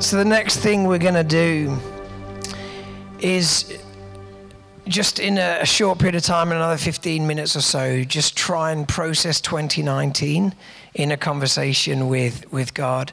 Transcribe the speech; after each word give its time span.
So, 0.00 0.16
the 0.16 0.24
next 0.24 0.60
thing 0.60 0.84
we're 0.84 0.96
going 0.96 1.12
to 1.12 1.22
do 1.22 1.76
is 3.20 3.78
just 4.88 5.20
in 5.20 5.36
a, 5.36 5.66
short 5.66 5.98
period 5.98 6.14
of 6.14 6.22
time, 6.22 6.50
another 6.52 6.78
15 6.78 7.26
minutes 7.26 7.54
or 7.54 7.60
so, 7.60 8.02
just 8.04 8.34
try 8.34 8.72
and 8.72 8.88
process 8.88 9.42
2019 9.42 10.54
in 10.94 11.12
a 11.12 11.18
conversation 11.18 12.08
with, 12.08 12.50
with 12.50 12.72
God. 12.72 13.12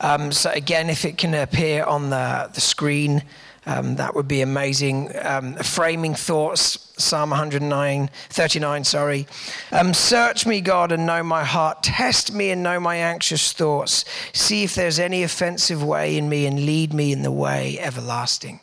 Um, 0.00 0.32
so, 0.32 0.50
again, 0.50 0.90
if 0.90 1.04
it 1.04 1.16
can 1.16 1.32
appear 1.32 1.84
on 1.84 2.10
the, 2.10 2.50
the 2.52 2.60
screen, 2.60 3.22
um, 3.66 3.96
that 3.96 4.14
would 4.14 4.28
be 4.28 4.42
amazing. 4.42 5.10
Um, 5.22 5.54
framing 5.56 6.14
thoughts, 6.14 6.92
Psalm 6.98 7.30
109, 7.30 8.10
39, 8.30 8.84
sorry. 8.84 9.26
Um, 9.72 9.92
Search 9.92 10.46
me, 10.46 10.60
God, 10.60 10.92
and 10.92 11.04
know 11.04 11.24
my 11.24 11.42
heart. 11.42 11.82
Test 11.82 12.32
me 12.32 12.50
and 12.50 12.62
know 12.62 12.78
my 12.78 12.96
anxious 12.96 13.52
thoughts. 13.52 14.04
See 14.32 14.62
if 14.62 14.76
there's 14.76 15.00
any 15.00 15.24
offensive 15.24 15.82
way 15.82 16.16
in 16.16 16.28
me 16.28 16.46
and 16.46 16.64
lead 16.64 16.94
me 16.94 17.10
in 17.10 17.22
the 17.22 17.32
way 17.32 17.76
everlasting. 17.80 18.60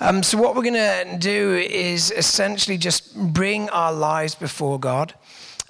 Um, 0.00 0.24
so, 0.24 0.38
what 0.38 0.56
we're 0.56 0.62
going 0.62 0.74
to 0.74 1.16
do 1.18 1.54
is 1.54 2.10
essentially 2.10 2.76
just 2.76 3.16
bring 3.16 3.70
our 3.70 3.92
lives 3.92 4.34
before 4.34 4.80
God. 4.80 5.14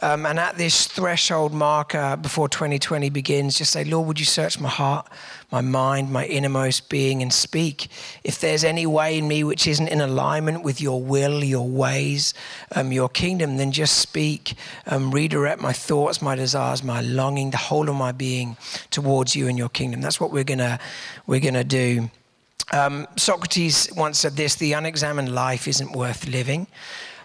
Um, 0.03 0.27
and 0.27 0.37
at 0.37 0.59
this 0.59 0.89
threshold 0.89 1.53
marker 1.53 2.17
before 2.17 2.49
2020 2.49 3.09
begins, 3.11 3.57
just 3.57 3.71
say, 3.71 3.85
Lord, 3.85 4.09
would 4.09 4.19
you 4.19 4.27
search 4.27 4.59
my 4.59 4.69
heart, 4.69 5.09
my 5.53 5.61
mind, 5.61 6.11
my 6.11 6.27
innermost 6.27 6.89
being, 6.89 7.23
and 7.23 7.33
speak. 7.33 7.89
If 8.25 8.41
there's 8.41 8.65
any 8.65 8.87
way 8.87 9.19
in 9.19 9.29
me 9.29 9.45
which 9.45 9.69
isn't 9.69 9.89
in 9.89 10.01
alignment 10.01 10.65
with 10.65 10.81
your 10.81 11.01
will, 11.01 11.45
your 11.45 11.69
ways, 11.69 12.33
um, 12.75 12.91
your 12.91 13.11
kingdom, 13.11 13.59
then 13.59 13.71
just 13.71 13.99
speak. 13.99 14.55
Um, 14.87 15.11
redirect 15.11 15.61
my 15.61 15.73
thoughts, 15.73 16.23
my 16.23 16.35
desires, 16.35 16.83
my 16.83 17.03
longing, 17.03 17.51
the 17.51 17.59
whole 17.59 17.89
of 17.89 17.95
my 17.95 18.13
being 18.13 18.57
towards 18.91 19.37
you 19.37 19.47
and 19.47 19.59
your 19.59 19.69
kingdom. 19.69 20.01
That's 20.01 20.19
what 20.19 20.33
we're 20.33 20.45
gonna 20.45 20.81
we're 21.27 21.41
gonna 21.41 21.65
do. 21.65 22.11
Um, 22.73 23.07
Socrates 23.17 23.93
once 23.95 24.19
said 24.19 24.37
this: 24.37 24.55
the 24.55 24.73
unexamined 24.73 25.35
life 25.35 25.69
isn't 25.69 25.93
worth 25.93 26.27
living. 26.27 26.67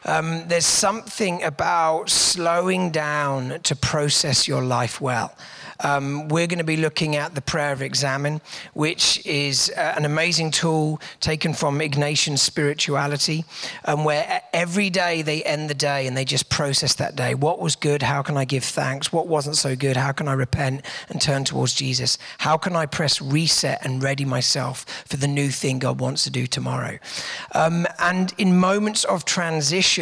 Um, 0.07 0.47
there's 0.47 0.65
something 0.65 1.43
about 1.43 2.09
slowing 2.09 2.91
down 2.91 3.59
to 3.63 3.75
process 3.75 4.47
your 4.47 4.63
life 4.63 5.01
well. 5.01 5.35
Um, 5.81 6.29
we're 6.29 6.47
going 6.47 6.57
to 6.59 6.63
be 6.63 6.77
looking 6.77 7.17
at 7.17 7.35
the 7.35 7.41
prayer 7.41 7.71
of 7.71 7.81
examen, 7.81 8.41
which 8.73 9.23
is 9.25 9.71
uh, 9.77 9.93
an 9.95 10.05
amazing 10.05 10.49
tool 10.51 10.99
taken 11.19 11.53
from 11.53 11.79
Ignatian 11.79 12.39
spirituality, 12.39 13.45
um, 13.85 14.03
where 14.03 14.41
every 14.53 14.89
day 14.89 15.21
they 15.21 15.43
end 15.43 15.69
the 15.69 15.75
day 15.75 16.07
and 16.07 16.15
they 16.17 16.25
just 16.25 16.49
process 16.49 16.95
that 16.95 17.15
day. 17.15 17.35
What 17.35 17.59
was 17.59 17.75
good? 17.75 18.01
How 18.01 18.23
can 18.23 18.37
I 18.37 18.45
give 18.45 18.63
thanks? 18.63 19.13
What 19.13 19.27
wasn't 19.27 19.57
so 19.57 19.75
good? 19.75 19.97
How 19.97 20.13
can 20.13 20.27
I 20.27 20.33
repent 20.33 20.83
and 21.09 21.21
turn 21.21 21.43
towards 21.43 21.73
Jesus? 21.73 22.17
How 22.39 22.57
can 22.57 22.75
I 22.75 22.85
press 22.85 23.21
reset 23.21 23.85
and 23.85 24.01
ready 24.01 24.25
myself 24.25 24.85
for 25.05 25.17
the 25.17 25.27
new 25.27 25.49
thing 25.49 25.79
God 25.79 25.99
wants 25.99 26.23
to 26.23 26.31
do 26.31 26.47
tomorrow? 26.47 26.97
Um, 27.53 27.85
and 27.99 28.33
in 28.37 28.57
moments 28.57 29.03
of 29.03 29.25
transition, 29.25 29.96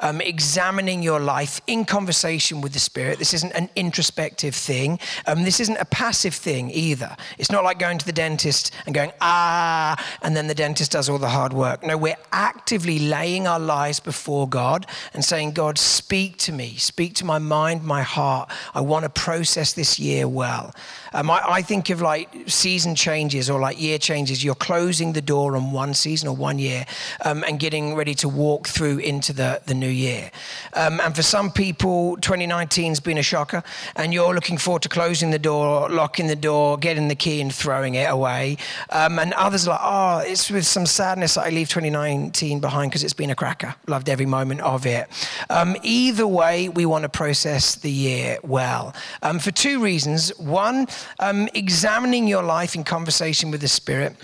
um, 0.00 0.20
examining 0.20 1.02
your 1.02 1.20
life 1.20 1.60
in 1.66 1.84
conversation 1.84 2.60
with 2.60 2.72
the 2.72 2.78
Spirit, 2.78 3.18
this 3.18 3.34
isn't 3.34 3.52
an 3.52 3.68
introspective 3.76 4.54
thing. 4.54 4.98
Um, 5.26 5.44
this 5.44 5.60
isn't 5.60 5.76
a 5.76 5.84
passive 5.84 6.34
thing 6.34 6.70
either. 6.70 7.16
It's 7.38 7.50
not 7.50 7.64
like 7.64 7.78
going 7.78 7.98
to 7.98 8.06
the 8.06 8.12
dentist 8.12 8.72
and 8.86 8.94
going, 8.94 9.12
ah, 9.20 9.96
and 10.22 10.36
then 10.36 10.46
the 10.46 10.54
dentist 10.54 10.92
does 10.92 11.08
all 11.08 11.18
the 11.18 11.28
hard 11.28 11.52
work. 11.52 11.84
No, 11.84 11.96
we're 11.96 12.16
actively 12.32 12.98
laying 12.98 13.46
our 13.46 13.60
lives 13.60 14.00
before 14.00 14.48
God 14.48 14.86
and 15.14 15.24
saying, 15.24 15.52
God, 15.52 15.78
speak 15.78 16.36
to 16.38 16.52
me, 16.52 16.76
speak 16.76 17.14
to 17.16 17.24
my 17.24 17.38
mind, 17.38 17.84
my 17.84 18.02
heart. 18.02 18.50
I 18.74 18.80
want 18.80 19.04
to 19.04 19.08
process 19.10 19.72
this 19.72 19.98
year 19.98 20.28
well. 20.28 20.74
Um, 21.12 21.30
I, 21.30 21.42
I, 21.44 21.62
think 21.62 21.90
of 21.90 22.00
like 22.00 22.28
season 22.46 22.94
changes 22.94 23.50
or 23.50 23.60
like 23.60 23.80
year 23.80 23.98
changes. 23.98 24.44
You're 24.44 24.54
closing 24.54 25.12
the 25.12 25.20
door 25.20 25.56
on 25.56 25.72
one 25.72 25.94
season 25.94 26.28
or 26.28 26.36
one 26.36 26.58
year 26.58 26.86
um, 27.24 27.44
and 27.46 27.58
getting 27.58 27.94
ready 27.94 28.14
to 28.16 28.28
walk 28.28 28.68
through 28.68 28.98
into 28.98 29.32
the, 29.32 29.60
the 29.66 29.74
new 29.74 29.88
year. 29.88 30.30
Um, 30.74 31.00
and 31.00 31.14
for 31.14 31.22
some 31.22 31.50
people, 31.50 32.16
2019's 32.18 33.00
been 33.00 33.18
a 33.18 33.22
shocker, 33.22 33.62
and 33.96 34.14
you're 34.14 34.34
looking 34.34 34.58
forward 34.58 34.82
to 34.82 34.88
closing 34.88 35.30
the 35.30 35.38
door, 35.38 35.88
locking 35.88 36.26
the 36.28 36.36
door, 36.36 36.78
getting 36.78 37.08
the 37.08 37.14
key, 37.14 37.40
and 37.40 37.52
throwing 37.52 37.94
it 37.94 38.10
away. 38.10 38.56
Um, 38.90 39.18
and 39.18 39.32
others 39.34 39.66
are 39.66 39.70
like, 39.70 39.80
oh, 39.82 40.30
it's 40.30 40.50
with 40.50 40.66
some 40.66 40.86
sadness 40.86 41.34
that 41.34 41.46
I 41.46 41.50
leave 41.50 41.68
2019 41.68 42.60
behind 42.60 42.90
because 42.90 43.04
it's 43.04 43.14
been 43.14 43.30
a 43.30 43.34
cracker. 43.34 43.74
Loved 43.86 44.08
every 44.08 44.26
moment 44.26 44.60
of 44.60 44.86
it. 44.86 45.08
Um, 45.48 45.76
either 45.82 46.26
way, 46.26 46.68
we 46.68 46.86
want 46.86 47.02
to 47.02 47.08
process 47.08 47.74
the 47.74 47.90
year 47.90 48.38
well 48.42 48.94
um, 49.22 49.38
for 49.38 49.50
two 49.50 49.82
reasons. 49.82 50.30
One, 50.38 50.86
um, 51.18 51.48
examining 51.54 52.26
your 52.26 52.42
life 52.42 52.74
in 52.74 52.84
conversation 52.84 53.50
with 53.50 53.60
the 53.60 53.68
Spirit. 53.68 54.16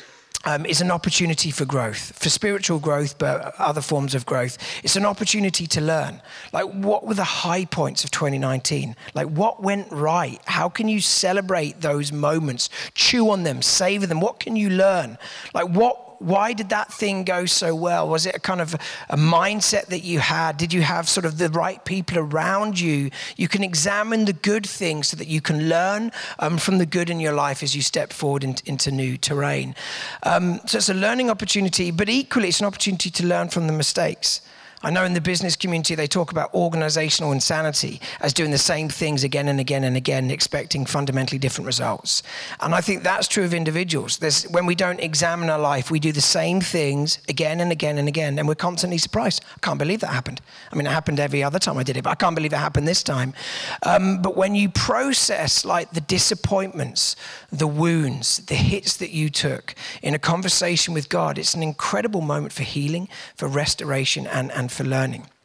Um, 0.45 0.65
is 0.65 0.81
an 0.81 0.93
opportunity 0.93 1.51
for 1.51 1.65
growth, 1.65 2.17
for 2.17 2.29
spiritual 2.29 2.79
growth, 2.79 3.19
but 3.19 3.53
other 3.59 3.81
forms 3.81 4.15
of 4.15 4.25
growth. 4.27 4.59
It's 4.85 4.95
an 4.95 5.05
opportunity 5.05 5.67
to 5.67 5.81
learn. 5.81 6.23
Like, 6.53 6.67
what 6.67 7.05
were 7.05 7.15
the 7.15 7.25
high 7.25 7.65
points 7.65 8.05
of 8.05 8.13
2019? 8.13 8.95
Like, 9.15 9.27
what 9.27 9.61
went 9.61 9.91
right? 9.91 10.41
How 10.45 10.69
can 10.69 10.87
you 10.87 11.01
celebrate 11.01 11.81
those 11.81 12.13
moments, 12.13 12.69
chew 12.95 13.29
on 13.31 13.43
them, 13.43 13.61
savor 13.61 14.07
them? 14.07 14.21
What 14.21 14.39
can 14.39 14.55
you 14.55 14.71
learn? 14.71 15.19
Like, 15.53 15.69
what 15.69 16.06
why 16.19 16.53
did 16.53 16.69
that 16.71 16.93
thing 16.93 17.25
go 17.25 17.47
so 17.47 17.75
well? 17.75 18.09
Was 18.09 18.27
it 18.27 18.35
a 18.35 18.41
kind 18.41 18.61
of 18.61 18.75
a 19.09 19.17
mindset 19.17 19.87
that 19.87 20.01
you 20.01 20.21
had? 20.21 20.57
Did 20.57 20.73
you 20.73 20.83
have 20.83 21.09
sort 21.09 21.25
of 21.25 21.39
the 21.39 21.49
right 21.51 21.85
people 21.85 22.19
around 22.19 22.81
you? 22.81 23.11
You 23.37 23.49
can 23.49 23.63
examine 23.63 24.25
the 24.25 24.33
good 24.33 24.67
things 24.67 25.09
so 25.09 25.17
that 25.17 25.29
you 25.29 25.41
can 25.41 25.69
learn 25.69 26.13
um, 26.39 26.59
from 26.59 26.79
the 26.79 26.87
good 26.87 27.11
in 27.11 27.21
your 27.21 27.33
life 27.33 27.63
as 27.63 27.75
you 27.75 27.83
step 27.83 28.13
forward 28.13 28.45
in, 28.45 28.57
into 28.65 28.91
new 28.91 29.17
terrain. 29.17 29.75
Um, 30.23 30.61
so 30.67 30.79
it's 30.79 30.89
a 30.89 30.95
learning 30.95 31.31
opportunity, 31.31 31.91
but 31.91 32.09
equally, 32.09 32.49
it's 32.49 32.61
an 32.61 32.67
opportunity 32.67 33.11
to 33.11 33.27
learn 33.27 33.49
from 33.49 33.67
the 33.67 33.73
mistakes. 33.73 34.41
I 34.87 34.91
know 34.91 35.05
in 35.05 35.15
the 35.15 35.21
business 35.21 35.57
community 35.57 35.97
they 35.97 36.07
talk 36.07 36.31
about 36.31 36.55
organizational 36.55 37.33
insanity 37.33 38.01
as 38.21 38.33
doing 38.33 38.53
the 38.53 38.57
same 38.59 38.89
things 38.89 39.25
again 39.25 39.49
and 39.49 39.59
again 39.59 39.83
and 39.83 39.97
again, 39.97 40.31
expecting 40.31 40.87
fundamentally 40.87 41.41
different 41.41 41.67
results. 41.67 42.23
And 42.61 42.73
I 42.73 42.81
think 42.81 43.03
that's 43.03 43.27
true 43.27 43.43
of 43.43 43.53
individuals. 43.53 44.19
There's, 44.19 44.45
when 44.45 44.65
we 44.65 44.77
don't 44.77 45.01
examine 45.01 45.51
our 45.51 45.59
life, 45.59 45.91
we 45.91 45.99
do 45.99 46.13
the 46.13 46.21
same 46.21 46.61
things 46.61 47.19
again 47.29 47.59
and 47.59 47.73
again 47.73 47.99
and 47.99 48.07
again, 48.07 48.39
and 48.39 48.47
we're 48.47 48.55
constantly 48.55 48.99
surprised. 48.99 49.43
I 49.57 49.59
can't 49.59 49.77
believe 49.77 49.99
that 50.03 50.11
happened. 50.11 50.41
I 50.71 50.77
mean, 50.77 50.87
it 50.87 50.93
happened 50.93 51.19
every 51.19 51.43
other 51.43 51.59
time 51.59 51.77
I 51.79 51.83
did 51.83 51.97
it, 51.97 52.05
but 52.05 52.11
I 52.11 52.15
can't 52.15 52.37
believe 52.37 52.53
it 52.53 52.59
happened 52.59 52.87
this 52.87 53.03
time. 53.03 53.35
Um, 53.83 54.23
but 54.23 54.37
when 54.37 54.55
you 54.55 54.69
process 54.69 55.65
like 55.65 55.91
the 55.91 56.01
disappointments, 56.01 57.17
the 57.51 57.67
wounds, 57.67 58.39
the 58.47 58.55
hits 58.55 58.99
that 58.99 59.11
you 59.11 59.31
took 59.31 59.75
in 60.01 60.15
a 60.15 60.21
conversation 60.21 60.95
with 60.95 61.09
God, 61.09 61.39
it's 61.39 61.55
an 61.55 61.65
incredible 61.65 62.21
moment 62.21 62.53
for 62.53 62.63
healing, 62.63 63.09
for 63.35 63.49
restoration, 63.49 64.29
and, 64.29 64.53
and 64.53 64.71
for 64.77 64.85
learning. 64.85 65.36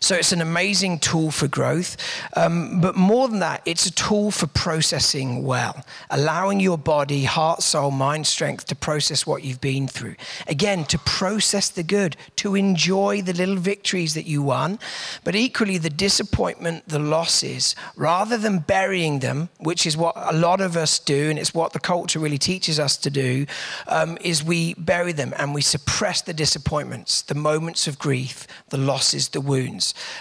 So 0.00 0.14
it's 0.14 0.32
an 0.32 0.40
amazing 0.40 0.98
tool 0.98 1.30
for 1.30 1.48
growth. 1.48 1.96
Um, 2.36 2.80
but 2.80 2.96
more 2.96 3.28
than 3.28 3.40
that, 3.40 3.62
it's 3.64 3.86
a 3.86 3.92
tool 3.92 4.30
for 4.30 4.46
processing 4.46 5.44
well, 5.44 5.84
allowing 6.10 6.60
your 6.60 6.78
body, 6.78 7.24
heart, 7.24 7.62
soul, 7.62 7.90
mind, 7.90 8.26
strength 8.26 8.66
to 8.66 8.74
process 8.74 9.26
what 9.26 9.44
you've 9.44 9.60
been 9.60 9.88
through. 9.88 10.16
Again, 10.46 10.84
to 10.86 10.98
process 10.98 11.68
the 11.68 11.82
good, 11.82 12.16
to 12.36 12.54
enjoy 12.54 13.22
the 13.22 13.32
little 13.32 13.56
victories 13.56 14.14
that 14.14 14.26
you 14.26 14.42
won, 14.42 14.78
but 15.24 15.34
equally 15.34 15.78
the 15.78 15.90
disappointment, 15.90 16.88
the 16.88 16.98
losses, 16.98 17.74
rather 17.96 18.36
than 18.36 18.58
burying 18.58 19.20
them, 19.20 19.48
which 19.58 19.86
is 19.86 19.96
what 19.96 20.14
a 20.16 20.36
lot 20.36 20.60
of 20.60 20.76
us 20.76 20.98
do, 20.98 21.30
and 21.30 21.38
it's 21.38 21.54
what 21.54 21.72
the 21.72 21.80
culture 21.80 22.18
really 22.18 22.38
teaches 22.38 22.78
us 22.78 22.96
to 22.96 23.10
do, 23.10 23.46
um, 23.88 24.18
is 24.20 24.42
we 24.42 24.74
bury 24.74 25.12
them 25.12 25.32
and 25.36 25.54
we 25.54 25.62
suppress 25.62 26.22
the 26.22 26.34
disappointments, 26.34 27.22
the 27.22 27.34
moments 27.34 27.86
of 27.86 27.98
grief, 27.98 28.46
the 28.70 28.78
losses, 28.78 29.28
the 29.28 29.40
wounds 29.40 29.73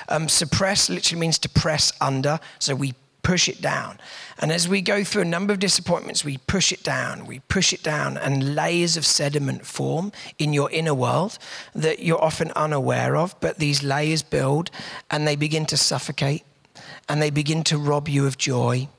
Um, 0.09 0.29
suppress 0.29 0.89
literally 0.89 1.19
means 1.19 1.39
to 1.39 1.49
press 1.49 1.91
under, 2.01 2.39
so 2.59 2.75
we 2.75 2.93
push 3.23 3.47
it 3.47 3.61
down. 3.61 3.97
And 4.39 4.51
as 4.51 4.67
we 4.67 4.81
go 4.81 5.03
through 5.03 5.21
a 5.21 5.25
number 5.25 5.53
of 5.53 5.59
disappointments, 5.59 6.25
we 6.25 6.37
push 6.39 6.71
it 6.71 6.83
down, 6.83 7.25
we 7.25 7.39
push 7.39 7.71
it 7.71 7.81
down, 7.81 8.17
and 8.17 8.55
layers 8.55 8.97
of 8.97 9.05
sediment 9.05 9.65
form 9.65 10.11
in 10.37 10.53
your 10.53 10.69
inner 10.71 10.93
world 10.93 11.39
that 11.73 11.99
you're 11.99 12.21
often 12.21 12.51
unaware 12.51 13.15
of. 13.15 13.39
But 13.39 13.57
these 13.57 13.81
layers 13.81 14.21
build 14.21 14.69
and 15.09 15.25
they 15.25 15.37
begin 15.37 15.65
to 15.67 15.77
suffocate 15.77 16.43
and 17.07 17.21
they 17.21 17.29
begin 17.29 17.63
to 17.65 17.77
rob 17.77 18.09
you 18.09 18.27
of 18.27 18.37
joy 18.37 18.89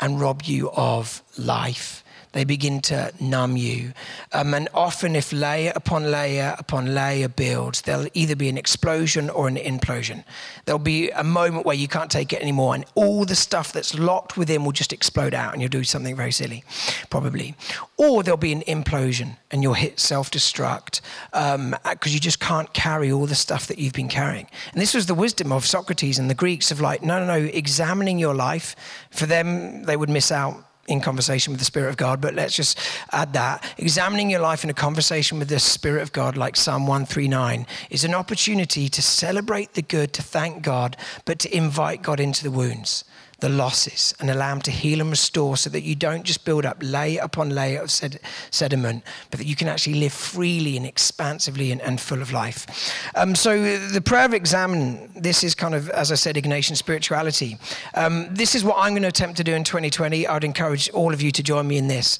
and 0.00 0.20
rob 0.20 0.42
you 0.42 0.70
of 0.70 1.22
life 1.36 2.02
they 2.38 2.44
begin 2.44 2.80
to 2.80 3.12
numb 3.20 3.56
you. 3.56 3.92
Um, 4.32 4.54
and 4.54 4.68
often, 4.72 5.16
if 5.16 5.32
layer 5.32 5.72
upon 5.74 6.08
layer 6.08 6.54
upon 6.56 6.94
layer 6.94 7.28
builds, 7.28 7.82
there'll 7.82 8.06
either 8.14 8.36
be 8.36 8.48
an 8.48 8.56
explosion 8.56 9.28
or 9.28 9.48
an 9.48 9.56
implosion. 9.56 10.22
There'll 10.64 10.78
be 10.78 11.10
a 11.10 11.24
moment 11.24 11.66
where 11.66 11.74
you 11.74 11.88
can't 11.88 12.12
take 12.12 12.32
it 12.32 12.40
anymore, 12.40 12.76
and 12.76 12.84
all 12.94 13.24
the 13.24 13.34
stuff 13.34 13.72
that's 13.72 13.98
locked 13.98 14.36
within 14.36 14.64
will 14.64 14.70
just 14.70 14.92
explode 14.92 15.34
out, 15.34 15.52
and 15.52 15.60
you'll 15.60 15.68
do 15.68 15.82
something 15.82 16.14
very 16.14 16.30
silly, 16.30 16.62
probably. 17.10 17.56
Or 17.96 18.22
there'll 18.22 18.38
be 18.38 18.52
an 18.52 18.62
implosion, 18.62 19.36
and 19.50 19.64
you'll 19.64 19.74
hit 19.74 19.98
self 19.98 20.30
destruct 20.30 21.00
because 21.32 21.56
um, 21.56 21.74
you 22.04 22.20
just 22.20 22.38
can't 22.38 22.72
carry 22.72 23.10
all 23.10 23.26
the 23.26 23.34
stuff 23.34 23.66
that 23.66 23.80
you've 23.80 23.94
been 23.94 24.08
carrying. 24.08 24.46
And 24.72 24.80
this 24.80 24.94
was 24.94 25.06
the 25.06 25.14
wisdom 25.14 25.50
of 25.50 25.66
Socrates 25.66 26.20
and 26.20 26.30
the 26.30 26.36
Greeks 26.36 26.70
of 26.70 26.80
like, 26.80 27.02
no, 27.02 27.18
no, 27.18 27.26
no, 27.26 27.46
examining 27.52 28.20
your 28.20 28.34
life. 28.34 28.76
For 29.10 29.26
them, 29.26 29.82
they 29.82 29.96
would 29.96 30.08
miss 30.08 30.30
out 30.30 30.67
in 30.88 31.00
conversation 31.00 31.52
with 31.52 31.60
the 31.60 31.64
Spirit 31.64 31.90
of 31.90 31.96
God, 31.96 32.20
but 32.20 32.34
let's 32.34 32.56
just 32.56 32.78
add 33.12 33.32
that. 33.34 33.62
Examining 33.78 34.30
your 34.30 34.40
life 34.40 34.64
in 34.64 34.70
a 34.70 34.74
conversation 34.74 35.38
with 35.38 35.48
the 35.48 35.60
Spirit 35.60 36.02
of 36.02 36.12
God, 36.12 36.36
like 36.36 36.56
Psalm 36.56 36.86
139, 36.86 37.66
is 37.90 38.04
an 38.04 38.14
opportunity 38.14 38.88
to 38.88 39.02
celebrate 39.02 39.74
the 39.74 39.82
good, 39.82 40.12
to 40.14 40.22
thank 40.22 40.62
God, 40.62 40.96
but 41.24 41.38
to 41.40 41.56
invite 41.56 42.02
God 42.02 42.18
into 42.18 42.42
the 42.42 42.50
wounds 42.50 43.04
the 43.40 43.48
losses 43.48 44.14
and 44.18 44.30
allow 44.30 44.52
Him 44.52 44.60
to 44.62 44.70
heal 44.70 45.00
and 45.00 45.10
restore 45.10 45.56
so 45.56 45.70
that 45.70 45.82
you 45.82 45.94
don't 45.94 46.24
just 46.24 46.44
build 46.44 46.66
up 46.66 46.76
layer 46.80 47.20
upon 47.22 47.50
layer 47.50 47.80
of 47.80 47.90
sed- 47.90 48.18
sediment, 48.50 49.04
but 49.30 49.38
that 49.38 49.46
you 49.46 49.54
can 49.54 49.68
actually 49.68 49.94
live 49.94 50.12
freely 50.12 50.76
and 50.76 50.84
expansively 50.84 51.70
and, 51.70 51.80
and 51.82 52.00
full 52.00 52.20
of 52.20 52.32
life. 52.32 52.66
Um, 53.14 53.34
so, 53.34 53.78
the 53.88 54.00
prayer 54.00 54.24
of 54.24 54.34
examen, 54.34 55.10
this 55.14 55.44
is 55.44 55.54
kind 55.54 55.74
of, 55.74 55.88
as 55.90 56.10
I 56.10 56.16
said, 56.16 56.34
Ignatian 56.36 56.76
spirituality. 56.76 57.58
Um, 57.94 58.28
this 58.32 58.54
is 58.54 58.64
what 58.64 58.76
I'm 58.78 58.92
going 58.92 59.02
to 59.02 59.08
attempt 59.08 59.36
to 59.36 59.44
do 59.44 59.54
in 59.54 59.62
2020. 59.62 60.26
I'd 60.26 60.44
encourage 60.44 60.90
all 60.90 61.14
of 61.14 61.22
you 61.22 61.30
to 61.32 61.42
join 61.42 61.68
me 61.68 61.78
in 61.78 61.86
this. 61.86 62.18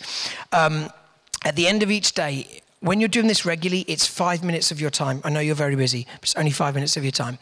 Um, 0.53 0.91
at 1.45 1.57
the 1.57 1.67
end 1.67 1.83
of 1.83 1.91
each 1.91 2.13
day, 2.13 2.63
when 2.81 3.01
you're 3.01 3.09
doing 3.09 3.27
this 3.27 3.45
regularly, 3.45 3.85
it's 3.89 4.07
five 4.07 4.45
minutes 4.45 4.71
of 4.71 4.81
your 4.81 4.91
time. 4.91 5.21
I 5.25 5.31
know 5.31 5.41
you're 5.41 5.57
very 5.57 5.75
busy, 5.75 6.07
but 6.15 6.23
it's 6.23 6.37
only 6.37 6.53
five 6.53 6.75
minutes 6.75 6.97
of 6.97 7.03
your 7.03 7.13
time. 7.13 7.39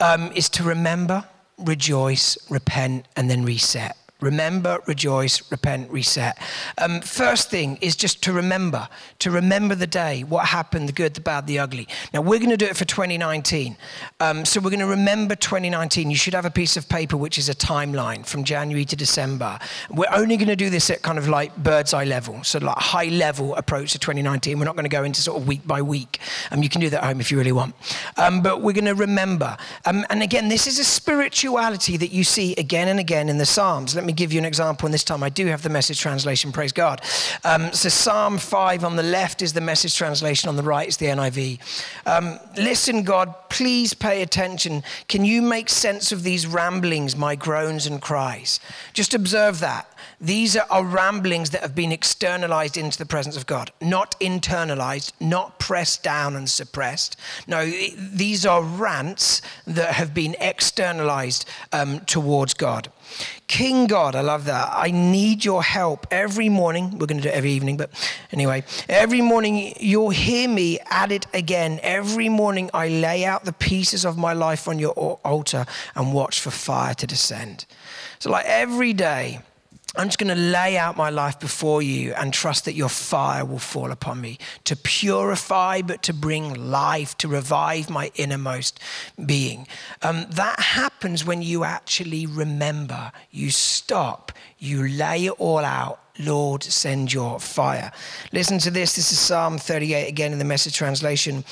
Um, 0.00 0.32
is 0.32 0.48
to 0.50 0.62
remember 0.62 1.24
rejoice, 1.58 2.38
repent, 2.50 3.06
and 3.16 3.30
then 3.30 3.44
reset. 3.44 3.96
Remember, 4.20 4.80
rejoice, 4.86 5.48
repent, 5.48 5.90
reset. 5.92 6.36
Um, 6.76 7.00
first 7.02 7.50
thing 7.50 7.78
is 7.80 7.94
just 7.94 8.20
to 8.24 8.32
remember, 8.32 8.88
to 9.20 9.30
remember 9.30 9.76
the 9.76 9.86
day, 9.86 10.24
what 10.24 10.46
happened, 10.46 10.88
the 10.88 10.92
good, 10.92 11.14
the 11.14 11.20
bad, 11.20 11.46
the 11.46 11.60
ugly. 11.60 11.86
Now, 12.12 12.22
we're 12.22 12.40
going 12.40 12.50
to 12.50 12.56
do 12.56 12.66
it 12.66 12.76
for 12.76 12.84
2019. 12.84 13.76
Um, 14.18 14.44
so, 14.44 14.60
we're 14.60 14.70
going 14.70 14.80
to 14.80 14.86
remember 14.86 15.36
2019. 15.36 16.10
You 16.10 16.16
should 16.16 16.34
have 16.34 16.44
a 16.44 16.50
piece 16.50 16.76
of 16.76 16.88
paper 16.88 17.16
which 17.16 17.38
is 17.38 17.48
a 17.48 17.54
timeline 17.54 18.26
from 18.26 18.42
January 18.42 18.84
to 18.86 18.96
December. 18.96 19.56
We're 19.88 20.12
only 20.12 20.36
going 20.36 20.48
to 20.48 20.56
do 20.56 20.68
this 20.68 20.90
at 20.90 21.02
kind 21.02 21.16
of 21.18 21.28
like 21.28 21.56
bird's 21.56 21.94
eye 21.94 22.02
level, 22.04 22.42
so 22.42 22.58
like 22.58 22.76
high 22.76 23.10
level 23.10 23.54
approach 23.54 23.92
to 23.92 24.00
2019. 24.00 24.58
We're 24.58 24.64
not 24.64 24.74
going 24.74 24.84
to 24.84 24.90
go 24.90 25.04
into 25.04 25.22
sort 25.22 25.40
of 25.40 25.46
week 25.46 25.64
by 25.64 25.80
week. 25.80 26.18
Um, 26.50 26.64
you 26.64 26.68
can 26.68 26.80
do 26.80 26.90
that 26.90 27.04
at 27.04 27.06
home 27.06 27.20
if 27.20 27.30
you 27.30 27.38
really 27.38 27.52
want. 27.52 27.76
Um, 28.16 28.42
but 28.42 28.62
we're 28.62 28.72
going 28.72 28.84
to 28.86 28.96
remember. 28.96 29.56
Um, 29.84 30.04
and 30.10 30.24
again, 30.24 30.48
this 30.48 30.66
is 30.66 30.80
a 30.80 30.84
spirituality 30.84 31.96
that 31.96 32.10
you 32.10 32.24
see 32.24 32.54
again 32.56 32.88
and 32.88 32.98
again 32.98 33.28
in 33.28 33.38
the 33.38 33.46
Psalms. 33.46 33.94
Let 33.94 34.07
me 34.08 34.12
give 34.12 34.32
you 34.32 34.40
an 34.40 34.44
example, 34.44 34.86
and 34.86 34.92
this 34.92 35.04
time 35.04 35.22
I 35.22 35.28
do 35.28 35.46
have 35.46 35.62
the 35.62 35.68
message 35.68 36.00
translation, 36.00 36.50
praise 36.50 36.72
God. 36.72 37.00
Um, 37.44 37.72
so, 37.72 37.88
Psalm 37.88 38.38
5 38.38 38.82
on 38.82 38.96
the 38.96 39.02
left 39.02 39.42
is 39.42 39.52
the 39.52 39.60
message 39.60 39.96
translation, 39.96 40.48
on 40.48 40.56
the 40.56 40.62
right 40.64 40.88
is 40.88 40.96
the 40.96 41.06
NIV. 41.06 41.60
Um, 42.06 42.40
Listen, 42.56 43.04
God, 43.04 43.34
please 43.50 43.94
pay 43.94 44.22
attention. 44.22 44.82
Can 45.08 45.24
you 45.24 45.42
make 45.42 45.68
sense 45.68 46.10
of 46.10 46.22
these 46.22 46.46
ramblings, 46.46 47.14
my 47.14 47.36
groans 47.36 47.86
and 47.86 48.02
cries? 48.02 48.58
Just 48.94 49.14
observe 49.14 49.60
that. 49.60 49.92
These 50.20 50.56
are 50.56 50.84
ramblings 50.84 51.50
that 51.50 51.62
have 51.62 51.74
been 51.74 51.92
externalized 51.92 52.76
into 52.76 52.98
the 52.98 53.06
presence 53.06 53.36
of 53.36 53.46
God, 53.46 53.70
not 53.80 54.18
internalized, 54.20 55.12
not 55.20 55.58
pressed 55.58 56.02
down 56.02 56.36
and 56.36 56.48
suppressed. 56.48 57.16
No, 57.46 57.66
these 57.66 58.44
are 58.46 58.62
rants 58.62 59.42
that 59.66 59.94
have 59.94 60.14
been 60.14 60.36
externalized 60.40 61.48
um, 61.72 62.00
towards 62.00 62.54
God. 62.54 62.90
King 63.46 63.86
God, 63.86 64.14
I 64.14 64.20
love 64.20 64.44
that. 64.44 64.68
I 64.72 64.90
need 64.90 65.44
your 65.44 65.62
help 65.62 66.06
every 66.10 66.50
morning. 66.50 66.98
We're 66.98 67.06
going 67.06 67.16
to 67.16 67.22
do 67.22 67.30
it 67.30 67.34
every 67.34 67.52
evening, 67.52 67.78
but 67.78 67.90
anyway, 68.30 68.64
every 68.88 69.22
morning 69.22 69.72
you'll 69.80 70.10
hear 70.10 70.48
me 70.48 70.78
at 70.90 71.10
it 71.10 71.26
again. 71.32 71.80
Every 71.82 72.28
morning 72.28 72.70
I 72.74 72.88
lay 72.88 73.24
out 73.24 73.46
the 73.46 73.54
pieces 73.54 74.04
of 74.04 74.18
my 74.18 74.34
life 74.34 74.68
on 74.68 74.78
your 74.78 74.92
altar 74.92 75.64
and 75.94 76.12
watch 76.12 76.40
for 76.40 76.50
fire 76.50 76.94
to 76.94 77.06
descend. 77.06 77.64
So, 78.18 78.30
like 78.30 78.44
every 78.46 78.92
day, 78.92 79.40
I'm 79.96 80.08
just 80.08 80.18
going 80.18 80.34
to 80.34 80.40
lay 80.40 80.76
out 80.76 80.96
my 80.96 81.10
life 81.10 81.40
before 81.40 81.80
you 81.80 82.12
and 82.12 82.32
trust 82.32 82.66
that 82.66 82.74
your 82.74 82.90
fire 82.90 83.44
will 83.44 83.58
fall 83.58 83.90
upon 83.90 84.20
me 84.20 84.38
to 84.64 84.76
purify, 84.76 85.80
but 85.82 86.02
to 86.04 86.12
bring 86.12 86.52
life, 86.70 87.16
to 87.18 87.28
revive 87.28 87.88
my 87.88 88.12
innermost 88.14 88.80
being. 89.24 89.66
Um, 90.02 90.26
that 90.30 90.60
happens 90.60 91.24
when 91.24 91.42
you 91.42 91.64
actually 91.64 92.26
remember, 92.26 93.12
you 93.30 93.50
stop, 93.50 94.30
you 94.58 94.86
lay 94.86 95.26
it 95.26 95.32
all 95.38 95.64
out 95.64 96.00
Lord, 96.18 96.62
send 96.62 97.12
your 97.12 97.38
fire. 97.38 97.92
Listen 98.32 98.58
to 98.58 98.70
this. 98.70 98.96
This 98.96 99.12
is 99.12 99.18
Psalm 99.18 99.58
38 99.58 100.08
again 100.08 100.32
in 100.32 100.38
the 100.38 100.44
message 100.44 100.74
translation. 100.74 101.44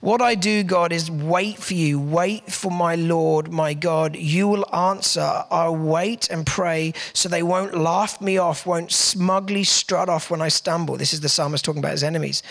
What 0.00 0.22
I 0.22 0.34
do, 0.34 0.62
God, 0.62 0.92
is 0.92 1.10
wait 1.10 1.58
for 1.58 1.74
you. 1.74 2.00
Wait 2.00 2.50
for 2.52 2.70
my 2.70 2.94
Lord, 2.94 3.52
my 3.52 3.74
God. 3.74 4.16
You 4.16 4.48
will 4.48 4.74
answer. 4.74 5.44
I'll 5.50 5.76
wait 5.76 6.30
and 6.30 6.46
pray 6.46 6.94
so 7.12 7.28
they 7.28 7.42
won't 7.42 7.76
laugh 7.76 8.20
me 8.20 8.38
off, 8.38 8.66
won't 8.66 8.92
smugly 8.92 9.64
strut 9.64 10.08
off 10.08 10.30
when 10.30 10.40
I 10.40 10.48
stumble. 10.48 10.96
This 10.96 11.12
is 11.12 11.20
the 11.20 11.28
psalmist 11.28 11.64
talking 11.64 11.80
about 11.80 11.92
his 11.92 12.04
enemies. 12.04 12.42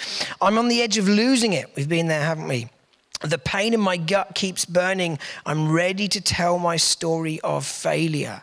I'm 0.41 0.57
on 0.57 0.67
the 0.67 0.81
edge 0.81 0.97
of 0.97 1.07
losing 1.07 1.53
it. 1.53 1.71
We've 1.75 1.89
been 1.89 2.07
there, 2.07 2.23
haven't 2.23 2.47
we? 2.47 2.69
The 3.21 3.37
pain 3.37 3.73
in 3.73 3.79
my 3.79 3.95
gut 3.97 4.35
keeps 4.35 4.65
burning. 4.65 5.17
I'm 5.45 5.71
ready 5.71 6.09
to 6.09 6.19
tell 6.19 6.59
my 6.59 6.75
story 6.75 7.39
of 7.41 7.65
failure. 7.65 8.41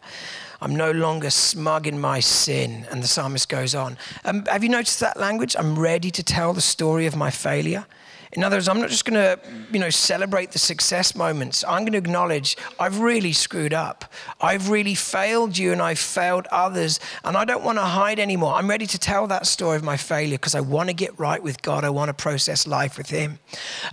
I'm 0.60 0.76
no 0.76 0.90
longer 0.90 1.30
smug 1.30 1.86
in 1.86 1.98
my 1.98 2.20
sin. 2.20 2.86
And 2.90 3.02
the 3.02 3.08
psalmist 3.08 3.48
goes 3.48 3.74
on. 3.74 3.96
Um, 4.24 4.44
have 4.46 4.62
you 4.62 4.68
noticed 4.68 5.00
that 5.00 5.16
language? 5.16 5.56
I'm 5.58 5.78
ready 5.78 6.10
to 6.10 6.22
tell 6.22 6.52
the 6.52 6.60
story 6.60 7.06
of 7.06 7.16
my 7.16 7.30
failure. 7.30 7.86
In 8.32 8.44
other 8.44 8.56
words, 8.56 8.68
I'm 8.68 8.78
not 8.78 8.90
just 8.90 9.04
going 9.04 9.14
to, 9.14 9.40
you 9.72 9.80
know, 9.80 9.90
celebrate 9.90 10.52
the 10.52 10.60
success 10.60 11.16
moments. 11.16 11.64
I'm 11.64 11.80
going 11.80 11.92
to 11.92 11.98
acknowledge 11.98 12.56
I've 12.78 13.00
really 13.00 13.32
screwed 13.32 13.74
up. 13.74 14.04
I've 14.40 14.68
really 14.68 14.94
failed 14.94 15.58
you 15.58 15.72
and 15.72 15.82
I've 15.82 15.98
failed 15.98 16.46
others. 16.52 17.00
And 17.24 17.36
I 17.36 17.44
don't 17.44 17.64
want 17.64 17.78
to 17.78 17.84
hide 17.84 18.20
anymore. 18.20 18.54
I'm 18.54 18.70
ready 18.70 18.86
to 18.86 18.98
tell 18.98 19.26
that 19.26 19.48
story 19.48 19.76
of 19.76 19.82
my 19.82 19.96
failure 19.96 20.36
because 20.36 20.54
I 20.54 20.60
want 20.60 20.90
to 20.90 20.94
get 20.94 21.18
right 21.18 21.42
with 21.42 21.60
God. 21.60 21.82
I 21.82 21.90
want 21.90 22.08
to 22.08 22.14
process 22.14 22.68
life 22.68 22.96
with 22.96 23.10
Him. 23.10 23.40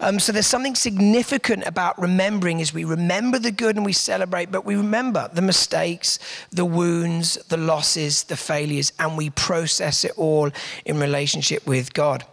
Um, 0.01 0.19
so 0.19 0.31
there's 0.31 0.45
something 0.45 0.75
significant 0.75 1.65
about 1.65 1.99
remembering 1.99 2.61
as 2.61 2.71
we 2.71 2.83
remember 2.83 3.39
the 3.39 3.51
good 3.51 3.75
and 3.75 3.83
we 3.83 3.93
celebrate, 3.93 4.51
but 4.51 4.65
we 4.65 4.75
remember 4.75 5.31
the 5.33 5.41
mistakes, 5.41 6.19
the 6.51 6.65
wounds, 6.65 7.39
the 7.49 7.57
losses, 7.57 8.23
the 8.25 8.37
failures, 8.37 8.93
and 8.99 9.17
we 9.17 9.31
process 9.31 10.05
it 10.05 10.11
all 10.15 10.51
in 10.85 10.99
relationship 10.99 11.65
with 11.65 11.91
God. 11.95 12.23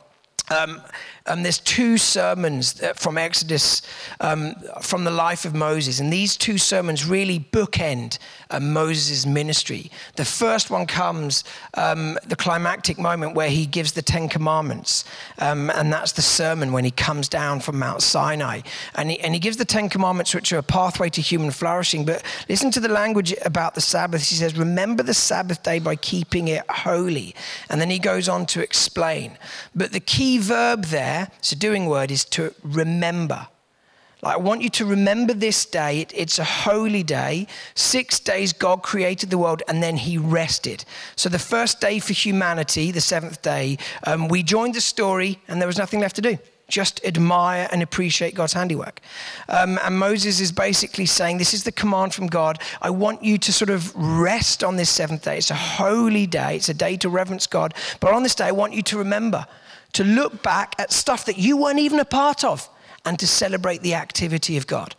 Um, 0.51 0.83
um, 1.26 1.43
there's 1.43 1.59
two 1.59 1.97
sermons 1.97 2.82
from 2.97 3.17
Exodus 3.17 3.81
um, 4.21 4.55
from 4.82 5.05
the 5.05 5.11
life 5.11 5.47
of 5.47 5.55
Moses, 5.55 5.99
and 5.99 6.12
these 6.12 6.37
two 6.37 6.59
sermons 6.59 7.06
really 7.06 7.41
bookend 7.41 8.19
uh, 8.50 8.61
Moses' 8.61 9.25
ministry. 9.25 9.91
The 10.17 10.25
first 10.26 10.71
one 10.71 10.87
comes 10.87 11.43
um, 11.75 12.19
the 12.26 12.37
climactic 12.37 12.99
moment 12.99 13.35
where 13.35 13.49
he 13.49 13.65
gives 13.65 13.93
the 13.93 14.03
Ten 14.03 14.29
Commandments, 14.29 15.06
um, 15.38 15.71
and 15.71 15.91
that's 15.91 16.13
the 16.13 16.22
sermon 16.22 16.72
when 16.72 16.84
he 16.84 16.91
comes 16.91 17.29
down 17.31 17.60
from 17.60 17.79
Mount 17.79 18.03
Sinai. 18.03 18.60
And 18.94 19.10
he, 19.10 19.20
and 19.20 19.32
he 19.32 19.41
gives 19.41 19.56
the 19.56 19.65
Ten 19.65 19.89
Commandments, 19.89 20.34
which 20.34 20.53
are 20.53 20.58
a 20.58 20.63
pathway 20.63 21.08
to 21.08 21.22
human 21.22 21.53
flourishing. 21.53 22.05
But 22.05 22.22
listen 22.51 22.70
to 22.72 22.81
the 22.81 22.89
language 22.89 23.34
about 23.46 23.75
the 23.75 23.81
Sabbath. 23.81 24.29
He 24.29 24.34
says, 24.34 24.58
Remember 24.58 25.03
the 25.03 25.15
Sabbath 25.15 25.63
day 25.63 25.79
by 25.79 25.96
keeping 25.96 26.48
it 26.48 26.65
holy. 26.70 27.34
And 27.70 27.81
then 27.81 27.89
he 27.89 27.98
goes 27.98 28.29
on 28.29 28.44
to 28.46 28.60
explain. 28.63 29.39
But 29.75 29.93
the 29.93 30.01
key 30.01 30.37
verb 30.37 30.84
there, 30.84 31.14
there, 31.15 31.29
it's 31.39 31.53
a 31.53 31.56
doing 31.56 31.87
word, 31.87 32.11
is 32.11 32.25
to 32.27 32.55
remember. 32.63 33.47
Like, 34.23 34.35
I 34.35 34.39
want 34.39 34.63
you 34.63 34.71
to 34.71 34.87
remember 34.87 35.35
this 35.35 35.67
day. 35.67 36.01
It, 36.01 36.13
it's 36.15 36.39
a 36.39 36.44
holy 36.44 37.03
day. 37.03 37.47
Six 37.75 38.19
days 38.19 38.53
God 38.55 38.83
created 38.83 39.29
the 39.31 39.37
world 39.39 39.63
and 39.69 39.83
then 39.83 39.97
he 39.97 40.17
rested. 40.17 40.85
So, 41.15 41.29
the 41.29 41.39
first 41.39 41.81
day 41.81 41.99
for 41.99 42.15
humanity, 42.15 42.91
the 42.91 43.03
seventh 43.03 43.43
day, 43.43 43.77
um, 44.06 44.29
we 44.29 44.43
joined 44.43 44.75
the 44.75 44.81
story 44.81 45.39
and 45.47 45.61
there 45.61 45.67
was 45.67 45.79
nothing 45.79 46.01
left 46.01 46.17
to 46.17 46.23
do. 46.23 46.39
Just 46.74 47.00
admire 47.04 47.69
and 47.70 47.84
appreciate 47.84 48.34
God's 48.34 48.52
handiwork. 48.52 49.00
Um, 49.48 49.78
and 49.84 49.96
Moses 49.96 50.40
is 50.40 50.50
basically 50.50 51.06
saying, 51.06 51.38
This 51.38 51.54
is 51.54 51.62
the 51.62 51.70
command 51.70 52.14
from 52.14 52.26
God. 52.26 52.60
I 52.82 52.90
want 52.90 53.22
you 53.22 53.38
to 53.38 53.52
sort 53.52 53.70
of 53.70 53.94
rest 53.94 54.64
on 54.64 54.74
this 54.74 54.90
seventh 54.90 55.22
day. 55.22 55.38
It's 55.38 55.52
a 55.52 55.54
holy 55.54 56.26
day, 56.26 56.56
it's 56.56 56.69
a 56.69 56.74
day 56.74 56.96
to 56.96 57.08
reverence 57.08 57.46
God. 57.46 57.74
But 58.00 58.12
on 58.12 58.24
this 58.24 58.34
day, 58.34 58.46
I 58.46 58.50
want 58.50 58.72
you 58.72 58.82
to 58.82 58.98
remember 58.98 59.46
to 59.93 60.02
look 60.02 60.43
back 60.43 60.74
at 60.81 60.90
stuff 60.90 61.26
that 61.26 61.38
you 61.38 61.56
weren't 61.56 61.78
even 61.78 62.00
a 62.00 62.04
part 62.04 62.43
of 62.43 62.69
and 63.04 63.20
to 63.20 63.26
celebrate 63.28 63.82
the 63.82 63.94
activity 63.94 64.56
of 64.56 64.66
God. 64.66 64.96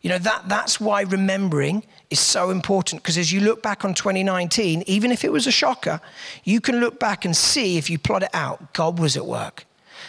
You 0.00 0.10
know, 0.10 0.18
that, 0.18 0.48
that's 0.48 0.80
why 0.80 1.02
remembering 1.02 1.84
is 2.10 2.18
so 2.18 2.50
important 2.50 3.04
because 3.04 3.16
as 3.16 3.32
you 3.32 3.40
look 3.40 3.62
back 3.62 3.84
on 3.84 3.94
2019, 3.94 4.82
even 4.88 5.12
if 5.12 5.22
it 5.22 5.30
was 5.30 5.46
a 5.46 5.52
shocker, 5.52 6.00
you 6.42 6.60
can 6.60 6.80
look 6.80 6.98
back 6.98 7.24
and 7.24 7.36
see 7.36 7.78
if 7.78 7.88
you 7.88 8.00
plot 8.00 8.24
it 8.24 8.30
out, 8.34 8.72
God 8.72 8.98
was 8.98 9.16
at 9.16 9.26
work. 9.26 9.64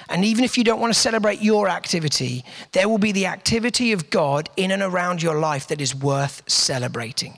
And 0.09 0.23
even 0.23 0.43
if 0.43 0.57
you 0.57 0.63
don't 0.63 0.79
want 0.79 0.93
to 0.93 0.99
celebrate 0.99 1.41
your 1.41 1.67
activity, 1.67 2.43
there 2.71 2.87
will 2.87 2.97
be 2.97 3.11
the 3.11 3.25
activity 3.25 3.91
of 3.91 4.09
God 4.09 4.49
in 4.55 4.71
and 4.71 4.83
around 4.83 5.21
your 5.21 5.39
life 5.39 5.67
that 5.67 5.81
is 5.81 5.95
worth 5.95 6.43
celebrating. 6.47 7.37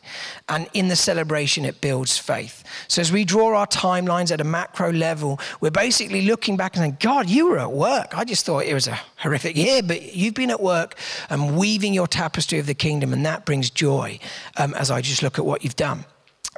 And 0.50 0.68
in 0.74 0.88
the 0.88 0.96
celebration, 0.96 1.66
it 1.66 1.82
builds 1.82 2.18
faith. 2.18 2.64
So 2.88 3.02
as 3.02 3.12
we 3.12 3.24
draw 3.24 3.58
our 3.58 3.68
timelines 3.68 4.32
at 4.32 4.42
a 4.42 4.44
macro 4.44 4.92
level, 4.92 5.40
we're 5.62 5.72
basically 5.72 6.24
looking 6.24 6.58
back 6.58 6.76
and 6.76 6.84
saying, 6.84 6.98
God, 7.00 7.30
you 7.30 7.48
were 7.48 7.60
at 7.60 7.72
work. 7.72 8.18
I 8.18 8.24
just 8.24 8.46
thought 8.46 8.66
it 8.66 8.74
was 8.74 8.88
a 8.88 9.00
horrific 9.18 9.56
year, 9.56 9.82
but 9.82 10.16
you've 10.16 10.34
been 10.34 10.52
at 10.52 10.62
work 10.62 10.96
and 11.30 11.58
weaving 11.58 11.94
your 11.94 12.08
tapestry 12.08 12.60
of 12.60 12.66
the 12.66 12.74
kingdom, 12.74 13.14
and 13.14 13.26
that 13.26 13.46
brings 13.46 13.70
joy 13.70 14.20
um, 14.58 14.74
as 14.74 14.92
I 14.92 15.02
just 15.02 15.24
look 15.24 15.40
at 15.40 15.46
what 15.46 15.64
you've 15.64 15.76
done. 15.76 16.06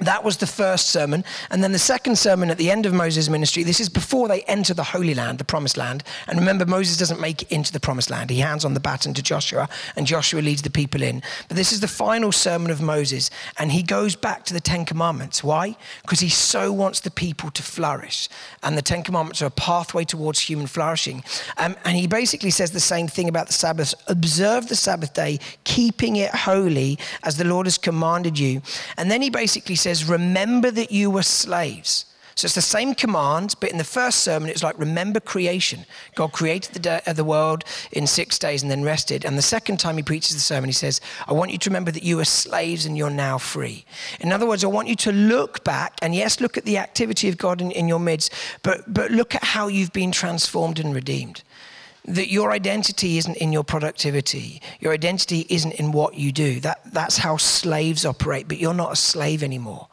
That 0.01 0.24
was 0.24 0.38
the 0.38 0.48
first 0.48 0.89
sermon. 0.89 1.24
And 1.50 1.63
then 1.63 1.72
the 1.72 1.79
second 1.79 2.18
sermon 2.18 2.50
at 2.50 2.58
the 2.58 2.72
end 2.72 2.86
of 2.86 2.94
Moses' 2.94 3.29
ministry, 3.29 3.63
this 3.63 3.79
is 3.79 3.89
before 3.89 4.27
they 4.27 4.41
enter 4.44 4.74
the 4.74 4.84
Holy 4.84 5.13
Land, 5.13 5.39
the 5.39 5.44
Promised 5.44 5.77
Land. 5.77 6.03
And 6.27 6.39
remember, 6.39 6.65
Moses 6.65 6.98
doesn't 6.98 7.20
make 7.20 7.41
it 7.41 7.51
into 7.51 7.72
the 7.72 7.79
Promised 7.79 8.10
Land. 8.10 8.29
He 8.29 8.39
hands 8.39 8.63
on 8.63 8.74
the 8.74 8.79
baton 8.79 9.13
to 9.15 9.24
Joshua, 9.24 9.68
and 9.96 10.08
Joshua 10.08 10.41
leads 10.41 10.62
the 10.62 10.70
people 10.70 11.01
in. 11.01 11.22
But 11.48 11.58
this 11.58 11.72
is 11.72 11.79
the 11.79 11.88
final 11.88 12.32
sermon 12.32 12.72
of 12.72 12.82
Moses, 12.82 13.29
and 13.58 13.72
he 13.72 13.84
goes 13.84 14.15
back 14.15 14.46
to 14.46 14.53
the 14.53 14.60
Ten 14.60 14.86
Commandments. 14.86 15.44
Why? 15.44 15.75
Because 16.01 16.20
he 16.20 16.29
so 16.29 16.72
wants 16.72 17.00
the 17.01 17.12
people 17.12 17.51
to 17.51 17.63
flourish. 17.63 18.29
And 18.63 18.77
the 18.77 18.82
Ten 18.82 19.03
Commandments 19.03 19.41
are 19.41 19.48
a 19.48 19.51
pathway 19.51 20.06
towards 20.06 20.39
human 20.39 20.68
flourishing. 20.68 21.24
Um, 21.58 21.75
and 21.84 21.98
he 21.98 22.08
basically 22.08 22.51
says 22.51 22.72
the 22.72 22.79
same 22.79 23.08
thing 23.08 23.27
about 23.27 23.48
the 23.48 23.53
Sabbath 23.53 23.94
observe 24.08 24.68
the 24.68 24.75
Sabbath 24.75 25.13
day, 25.13 25.39
keeping 25.63 26.15
it 26.15 26.34
holy 26.34 27.00
as 27.24 27.38
the 27.38 27.44
Lord 27.44 27.65
has 27.65 27.77
commanded 27.77 28.38
you. 28.38 28.62
And 28.98 29.10
then 29.10 29.22
he 29.22 29.29
basically 29.29 29.75
says, 29.75 29.88
says, 29.96 30.10
Remember 30.10 30.72
that 30.72 30.91
you 30.91 31.10
were 31.10 31.24
slaves. 31.24 32.05
So 32.39 32.46
it's 32.46 32.55
the 32.55 32.62
same 32.62 32.96
command, 32.96 33.55
but 33.60 33.69
in 33.69 33.77
the 33.77 33.84
first 33.84 34.19
sermon, 34.19 34.50
it's 34.50 34.63
like, 34.63 34.79
remember 34.79 35.19
creation. 35.19 35.86
God 36.15 36.31
created 36.31 36.81
the, 36.81 37.01
uh, 37.05 37.12
the 37.12 37.25
world 37.25 37.65
in 37.91 38.08
six 38.08 38.39
days 38.39 38.62
and 38.62 38.72
then 38.72 38.81
rested. 38.81 39.25
And 39.25 39.38
the 39.38 39.41
second 39.41 39.77
time 39.77 39.98
he 39.98 40.03
preaches 40.03 40.36
the 40.36 40.39
sermon, 40.39 40.69
he 40.69 40.74
says, 40.74 41.01
I 41.27 41.34
want 41.34 41.51
you 41.51 41.58
to 41.58 41.69
remember 41.69 41.91
that 41.91 42.03
you 42.03 42.15
were 42.15 42.24
slaves 42.24 42.86
and 42.86 42.98
you're 42.98 43.10
now 43.10 43.39
free. 43.39 43.84
In 44.22 44.31
other 44.31 44.48
words, 44.48 44.63
I 44.63 44.67
want 44.67 44.88
you 44.88 44.96
to 44.96 45.12
look 45.12 45.65
back 45.65 45.96
and, 46.01 46.15
yes, 46.15 46.39
look 46.39 46.58
at 46.58 46.63
the 46.63 46.77
activity 46.77 47.27
of 47.27 47.38
God 47.38 47.60
in, 47.60 47.72
in 47.72 47.89
your 47.89 48.00
midst, 48.00 48.34
but, 48.63 48.86
but 48.88 49.12
look 49.12 49.36
at 49.36 49.43
how 49.43 49.67
you've 49.67 49.91
been 49.91 50.13
transformed 50.13 50.79
and 50.79 50.96
redeemed 50.96 51.43
that 52.06 52.32
your 52.32 52.51
identity 52.51 53.18
isn't 53.18 53.38
in 53.38 53.51
your 53.51 53.63
productivity. 53.63 54.62
Your 54.79 54.94
identity 54.94 55.46
isn't 55.50 55.74
in 55.74 55.91
what 55.91 56.15
you 56.15 56.32
do. 56.32 56.60
That, 56.60 56.82
that's 56.91 57.18
how 57.18 57.38
slaves 57.38 58.06
operate, 58.06 58.48
but 58.48 58.58
you're 58.58 58.74
not 58.74 58.94
a 58.94 58.96
slave 58.96 59.44
anymore. 59.44 59.88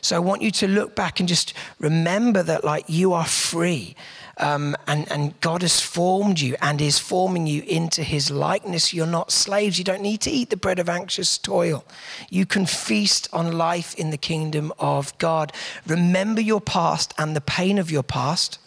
So 0.00 0.16
I 0.16 0.18
want 0.18 0.42
you 0.42 0.50
to 0.50 0.68
look 0.68 0.94
back 0.94 1.20
and 1.20 1.28
just 1.28 1.54
remember 1.78 2.42
that, 2.42 2.64
like, 2.64 2.84
you 2.88 3.12
are 3.12 3.24
free. 3.24 3.94
Um, 4.38 4.76
and, 4.86 5.10
and 5.12 5.38
God 5.40 5.62
has 5.62 5.80
formed 5.80 6.40
you 6.40 6.56
and 6.60 6.80
is 6.80 6.98
forming 6.98 7.46
you 7.46 7.62
into 7.62 8.02
his 8.02 8.30
likeness. 8.30 8.92
You're 8.92 9.06
not 9.06 9.30
slaves. 9.30 9.78
You 9.78 9.84
don't 9.84 10.02
need 10.02 10.20
to 10.22 10.30
eat 10.30 10.50
the 10.50 10.56
bread 10.56 10.78
of 10.78 10.88
anxious 10.88 11.38
toil. 11.38 11.84
You 12.28 12.44
can 12.46 12.66
feast 12.66 13.28
on 13.32 13.52
life 13.52 13.94
in 13.94 14.10
the 14.10 14.16
kingdom 14.16 14.72
of 14.78 15.16
God. 15.18 15.52
Remember 15.86 16.40
your 16.40 16.60
past 16.60 17.14
and 17.18 17.36
the 17.36 17.40
pain 17.40 17.78
of 17.78 17.90
your 17.90 18.02
past 18.02 18.58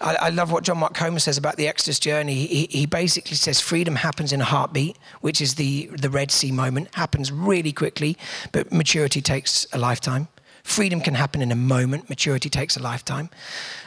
I, 0.00 0.14
I, 0.14 0.28
love 0.28 0.52
what 0.52 0.62
John 0.62 0.78
Mark 0.78 0.94
Comer 0.94 1.18
says 1.18 1.36
about 1.36 1.56
the 1.56 1.66
Exodus 1.66 1.98
journey. 1.98 2.46
He, 2.46 2.68
he, 2.70 2.86
basically 2.86 3.36
says 3.36 3.60
freedom 3.60 3.96
happens 3.96 4.32
in 4.32 4.40
a 4.40 4.44
heartbeat, 4.44 4.96
which 5.20 5.40
is 5.40 5.56
the, 5.56 5.86
the 5.86 6.08
Red 6.08 6.30
Sea 6.30 6.52
moment, 6.52 6.94
happens 6.94 7.32
really 7.32 7.72
quickly, 7.72 8.16
but 8.52 8.72
maturity 8.72 9.20
takes 9.20 9.66
a 9.72 9.78
lifetime. 9.78 10.28
Freedom 10.68 11.00
can 11.00 11.14
happen 11.14 11.40
in 11.40 11.50
a 11.50 11.56
moment, 11.56 12.10
maturity 12.10 12.50
takes 12.50 12.76
a 12.76 12.82
lifetime. 12.82 13.30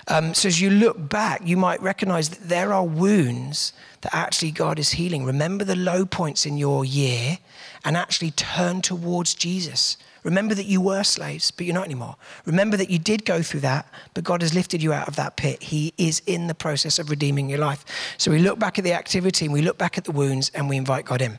Um, 0.08 0.34
so 0.34 0.48
as 0.48 0.60
you 0.60 0.72
look 0.72 1.10
back, 1.10 1.42
you 1.46 1.56
might 1.56 1.80
recognize 1.80 2.30
that 2.30 2.50
there 2.50 2.74
are 2.74 2.84
wounds 2.84 3.72
that 4.02 4.14
actually 4.16 4.50
God 4.50 4.80
is 4.80 4.90
healing. 4.90 5.24
Remember 5.24 5.64
the 5.64 5.76
low 5.76 6.08
points 6.08 6.44
in 6.48 6.58
your 6.58 6.84
year 6.84 7.38
and 7.86 7.96
actually 7.96 8.32
turn 8.32 8.82
towards 8.82 9.36
Jesus. 9.36 9.96
Remember 10.24 10.56
that 10.56 10.66
you 10.66 10.82
were 10.82 11.04
slaves, 11.04 11.52
but 11.52 11.68
you're 11.68 11.76
not 11.76 11.86
anymore. 11.86 12.16
Remember 12.46 12.78
that 12.78 12.90
you 12.90 12.98
did 12.98 13.26
go 13.26 13.44
through 13.44 13.60
that, 13.60 13.88
but 14.16 14.24
God 14.24 14.42
has 14.42 14.56
lifted 14.56 14.82
you 14.82 14.92
out 14.92 15.08
of 15.08 15.16
that 15.18 15.38
pit. 15.38 15.62
He 15.62 15.94
is 16.00 16.24
in 16.26 16.48
the 16.48 16.56
process 16.56 16.98
of 16.98 17.12
redeeming 17.12 17.48
your 17.48 17.60
life. 17.60 17.86
So 18.18 18.32
we 18.32 18.40
look 18.40 18.58
back 18.58 18.80
at 18.80 18.84
the 18.84 18.94
activity 18.94 19.46
and 19.46 19.54
we 19.54 19.62
look 19.62 19.78
back 19.78 20.00
at 20.00 20.06
the 20.06 20.12
wounds 20.12 20.50
and 20.56 20.68
we 20.68 20.78
invite 20.78 21.06
God 21.06 21.22
in. 21.22 21.38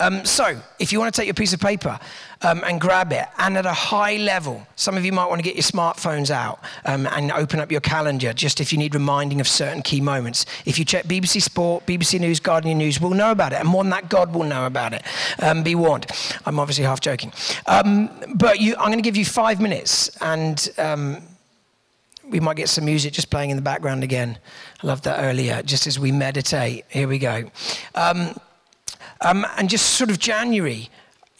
Um, 0.00 0.24
so, 0.24 0.60
if 0.78 0.92
you 0.92 0.98
want 0.98 1.14
to 1.14 1.20
take 1.20 1.26
your 1.26 1.34
piece 1.34 1.52
of 1.52 1.60
paper 1.60 1.98
um, 2.42 2.62
and 2.64 2.80
grab 2.80 3.12
it, 3.12 3.26
and 3.38 3.56
at 3.56 3.66
a 3.66 3.72
high 3.72 4.16
level, 4.16 4.66
some 4.76 4.96
of 4.96 5.04
you 5.04 5.12
might 5.12 5.26
want 5.26 5.38
to 5.38 5.42
get 5.42 5.54
your 5.54 5.62
smartphones 5.62 6.30
out 6.30 6.60
um, 6.84 7.06
and 7.06 7.32
open 7.32 7.60
up 7.60 7.70
your 7.70 7.80
calendar 7.80 8.32
just 8.32 8.60
if 8.60 8.72
you 8.72 8.78
need 8.78 8.94
reminding 8.94 9.40
of 9.40 9.48
certain 9.48 9.82
key 9.82 10.00
moments. 10.00 10.46
If 10.64 10.78
you 10.78 10.84
check 10.84 11.04
BBC 11.06 11.42
Sport, 11.42 11.86
BBC 11.86 12.20
News, 12.20 12.40
Guardian 12.40 12.78
News, 12.78 13.00
we'll 13.00 13.12
know 13.12 13.30
about 13.30 13.52
it. 13.52 13.60
And 13.60 13.68
more 13.68 13.82
than 13.82 13.90
that, 13.90 14.08
God 14.08 14.34
will 14.34 14.44
know 14.44 14.66
about 14.66 14.92
it. 14.92 15.02
Um, 15.40 15.62
be 15.62 15.74
warned. 15.74 16.06
I'm 16.44 16.58
obviously 16.58 16.84
half 16.84 17.00
joking. 17.00 17.32
Um, 17.66 18.10
but 18.34 18.60
you, 18.60 18.74
I'm 18.76 18.86
going 18.86 18.98
to 18.98 19.02
give 19.02 19.16
you 19.16 19.24
five 19.24 19.60
minutes, 19.60 20.16
and 20.20 20.68
um, 20.78 21.22
we 22.28 22.40
might 22.40 22.56
get 22.56 22.68
some 22.68 22.84
music 22.84 23.12
just 23.12 23.30
playing 23.30 23.50
in 23.50 23.56
the 23.56 23.62
background 23.62 24.02
again. 24.02 24.38
I 24.82 24.86
loved 24.86 25.04
that 25.04 25.22
earlier, 25.22 25.62
just 25.62 25.86
as 25.86 25.98
we 25.98 26.12
meditate. 26.12 26.84
Here 26.88 27.08
we 27.08 27.18
go. 27.18 27.50
Um, 29.20 29.46
and 29.56 29.68
just 29.68 29.90
sort 29.94 30.10
of 30.10 30.18
January, 30.18 30.90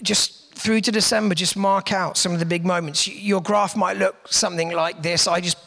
just 0.03 0.55
through 0.55 0.81
to 0.83 0.93
December, 0.93 1.35
just 1.35 1.57
mark 1.57 1.93
out 1.93 2.17
some 2.17 2.33
of 2.33 2.39
the 2.39 2.47
big 2.47 2.65
moments. 2.65 3.07
Your 3.07 3.43
graph 3.43 3.77
might 3.77 3.99
look 3.99 4.17
something 4.29 4.73
like 4.73 5.03
this. 5.03 5.27
I 5.27 5.41
just 5.41 5.59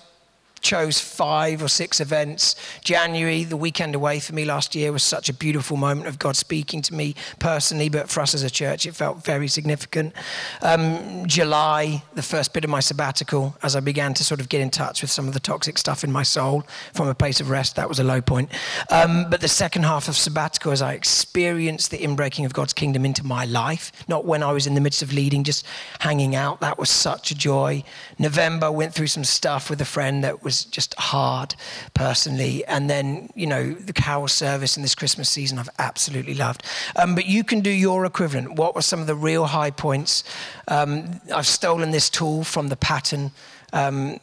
chose 0.62 1.00
five 1.00 1.62
or 1.62 1.68
six 1.68 2.00
events. 2.00 2.56
January, 2.84 3.44
the 3.44 3.58
weekend 3.58 3.96
away 3.96 4.20
for 4.20 4.34
me 4.34 4.46
last 4.46 4.76
year, 4.76 4.92
was 4.92 5.04
such 5.04 5.30
a 5.30 5.34
beautiful 5.34 5.78
moment 5.78 6.08
of 6.08 6.20
God 6.20 6.36
speaking 6.36 6.82
to 6.84 6.94
me 6.94 7.16
personally, 7.40 7.90
but 7.90 8.10
for 8.10 8.22
us 8.22 8.34
as 8.34 8.44
a 8.44 8.50
church, 8.50 8.86
it 8.86 8.96
felt 8.96 9.24
very 9.24 9.48
significant. 9.48 10.14
Um, 10.62 11.26
July, 11.28 12.04
the 12.16 12.22
first 12.22 12.54
bit 12.54 12.64
of 12.64 12.70
my 12.70 12.80
sabbatical, 12.80 13.56
as 13.64 13.76
I 13.76 13.80
began 13.80 14.14
to 14.16 14.24
sort 14.24 14.40
of 14.40 14.50
get 14.50 14.62
in 14.62 14.70
touch 14.70 15.02
with 15.02 15.12
some 15.12 15.28
of 15.28 15.34
the 15.34 15.40
toxic 15.40 15.78
stuff 15.78 16.04
in 16.04 16.12
my 16.12 16.24
soul 16.24 16.64
from 16.94 17.08
a 17.08 17.16
place 17.16 17.40
of 17.40 17.50
rest, 17.50 17.76
that 17.76 17.88
was 17.88 18.00
a 18.00 18.04
low 18.04 18.22
point. 18.22 18.50
Um, 18.90 19.30
but 19.30 19.42
the 19.42 19.48
second 19.48 19.84
half 19.84 20.08
of 20.08 20.16
sabbatical, 20.16 20.72
as 20.72 20.82
I 20.82 20.94
experienced 20.94 21.92
the 21.92 21.98
inbreaking 21.98 22.46
of 22.46 22.54
God's 22.54 22.74
kingdom 22.74 23.06
into 23.06 23.26
my 23.26 23.46
life, 23.46 23.92
not 24.08 24.26
when 24.26 24.42
I 24.42 24.52
was 24.52 24.68
in 24.68 24.74
the 24.74 24.82
midst 24.82 25.02
of 25.02 25.14
leading, 25.14 25.44
just 25.44 25.66
hanging 26.00 26.36
out, 26.36 26.60
that 26.62 26.78
was 26.80 26.90
such 26.90 27.32
a 27.32 27.36
joy. 27.36 27.84
November, 28.18 28.72
went 28.72 28.94
through 28.94 29.08
some 29.08 29.26
stuff 29.26 29.70
with 29.70 29.82
a 29.82 29.86
friend 29.86 30.24
that 30.24 30.42
was 30.42 30.49
was 30.50 30.66
just 30.66 30.96
hard 30.96 31.54
personally. 31.94 32.66
And 32.66 32.90
then, 32.90 33.30
you 33.36 33.46
know, 33.46 33.74
the 33.74 33.94
carol 33.94 34.28
service 34.28 34.76
and 34.78 34.84
this 34.84 34.96
Christmas 34.96 35.30
season 35.30 35.60
I've 35.60 35.70
absolutely 35.78 36.34
loved. 36.34 36.64
Um, 36.96 37.14
but 37.14 37.28
you 37.28 37.44
can 37.44 37.60
do 37.62 37.70
your 37.70 38.04
equivalent. 38.06 38.56
What 38.56 38.74
were 38.74 38.82
some 38.82 39.00
of 39.00 39.06
the 39.06 39.14
real 39.14 39.46
high 39.46 39.70
points? 39.70 40.24
Um, 40.68 41.22
I've 41.36 41.46
stolen 41.46 41.92
this 41.92 42.10
tool 42.10 42.44
from 42.44 42.70
the 42.70 42.76
pattern. 42.76 43.32
Um, 43.74 44.20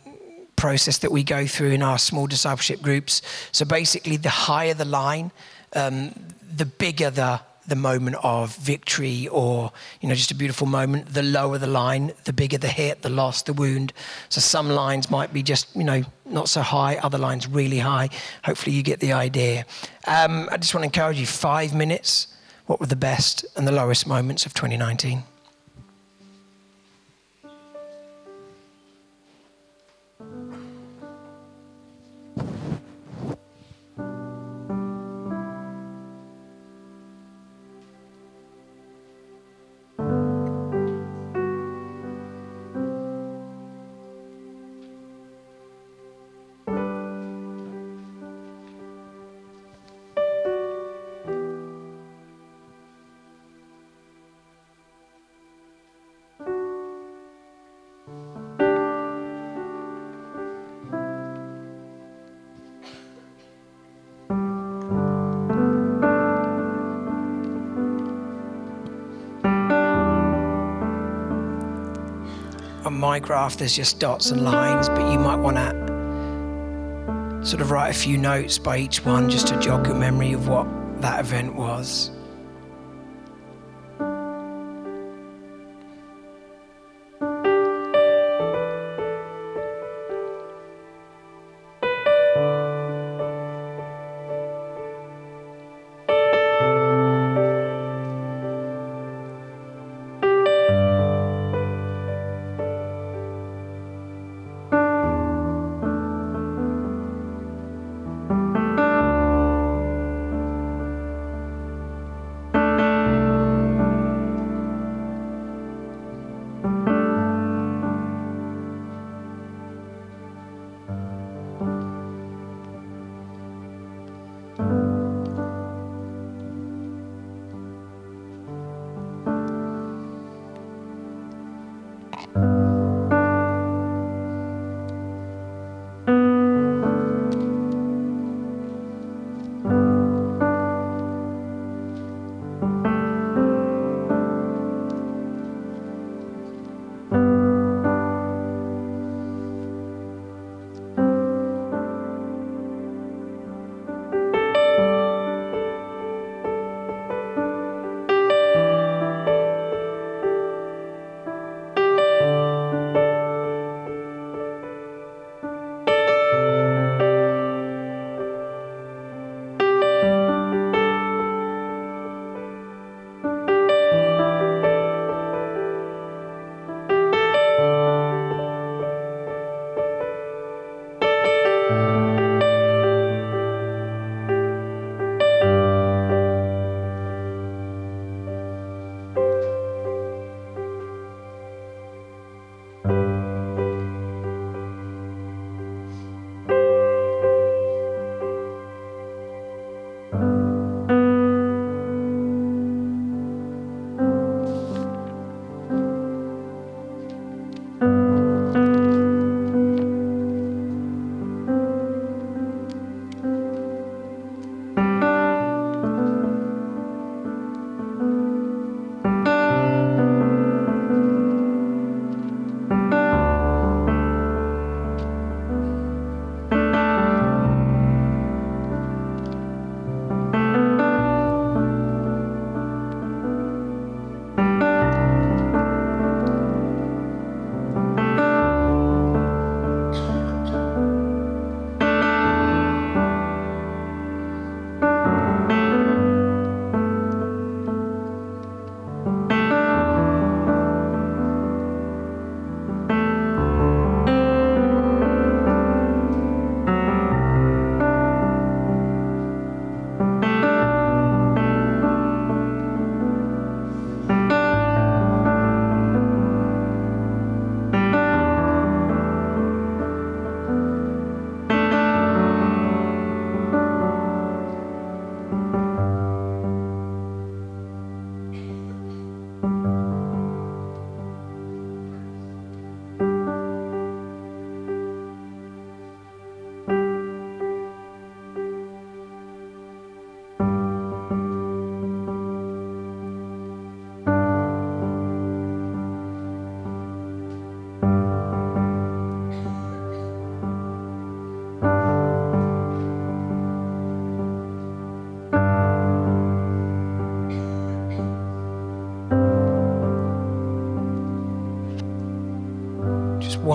process 0.57 0.99
that 0.99 1.13
we 1.13 1.23
go 1.23 1.47
through 1.47 1.73
in 1.73 1.83
our 1.83 1.99
small 1.99 2.27
discipleship 2.27 2.81
groups. 2.81 3.21
So 3.53 3.67
basically, 3.67 4.17
the 4.17 4.31
higher 4.31 4.75
the 4.75 4.87
line, 4.87 5.31
um, 5.75 6.13
the 6.57 6.65
bigger 6.65 7.11
the 7.11 7.41
the 7.69 7.77
moment 7.77 8.17
of 8.23 8.57
victory 8.57 9.29
or 9.29 9.73
you 10.01 10.09
know 10.09 10.15
just 10.15 10.31
a 10.31 10.35
beautiful 10.35 10.67
moment 10.67 11.13
the 11.13 11.23
lower 11.23 11.59
the 11.59 11.67
line 11.67 12.13
the 12.25 12.33
bigger 12.33 12.59
the 12.59 12.69
hit 12.69 13.03
the 13.03 13.09
loss 13.09 13.43
the 13.43 13.53
wound. 13.53 13.93
So 14.29 14.41
some 14.41 14.69
lines 14.71 15.11
might 15.11 15.33
be 15.33 15.43
just 15.43 15.75
you 15.77 15.85
know 15.85 16.03
not 16.25 16.49
so 16.49 16.63
high 16.63 16.97
other 16.97 17.19
lines 17.19 17.49
really 17.49 17.79
high. 17.79 18.09
Hopefully 18.45 18.75
you 18.75 18.83
get 18.83 19.01
the 19.01 19.13
idea. 19.13 19.65
Um, 20.07 20.49
i 20.53 20.57
just 20.57 20.75
want 20.75 20.83
to 20.83 20.87
encourage 20.87 21.19
you 21.19 21.27
five 21.27 21.75
minutes 21.75 22.29
what 22.67 22.81
were 22.81 22.87
the 22.87 22.97
best 22.97 23.45
and 23.57 23.67
the 23.67 23.73
lowest 23.73 24.07
moments 24.07 24.47
of 24.47 24.55
2019 24.55 25.23
my 72.97 73.21
graph, 73.21 73.57
there's 73.57 73.77
just 73.77 74.01
dots 74.01 74.31
and 74.31 74.43
lines, 74.43 74.89
but 74.89 75.11
you 75.13 75.19
might 75.19 75.37
want 75.37 75.57
to 75.57 77.47
sort 77.47 77.61
of 77.61 77.71
write 77.71 77.91
a 77.91 77.99
few 77.99 78.19
notes 78.19 78.59
by 78.59 78.79
each 78.79 79.05
one 79.05 79.31
just 79.31 79.47
to 79.49 79.61
jog 79.61 79.87
your 79.87 79.95
memory 79.95 80.33
of 80.33 80.49
what 80.49 80.67
that 81.01 81.21
event 81.21 81.55
was. 81.55 82.11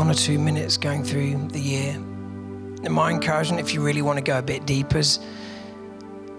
Or 0.09 0.13
two 0.13 0.39
minutes 0.39 0.77
going 0.77 1.03
through 1.03 1.47
the 1.49 1.59
year. 1.59 1.93
And 2.83 2.91
my 2.91 3.11
encouragement, 3.11 3.59
if 3.59 3.73
you 3.73 3.81
really 3.81 4.01
want 4.01 4.17
to 4.17 4.23
go 4.23 4.37
a 4.37 4.41
bit 4.41 4.65
deeper, 4.65 4.97
is 4.97 5.19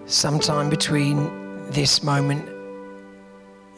sometime 0.05 0.69
between 0.69 1.69
this 1.71 2.03
moment 2.03 2.49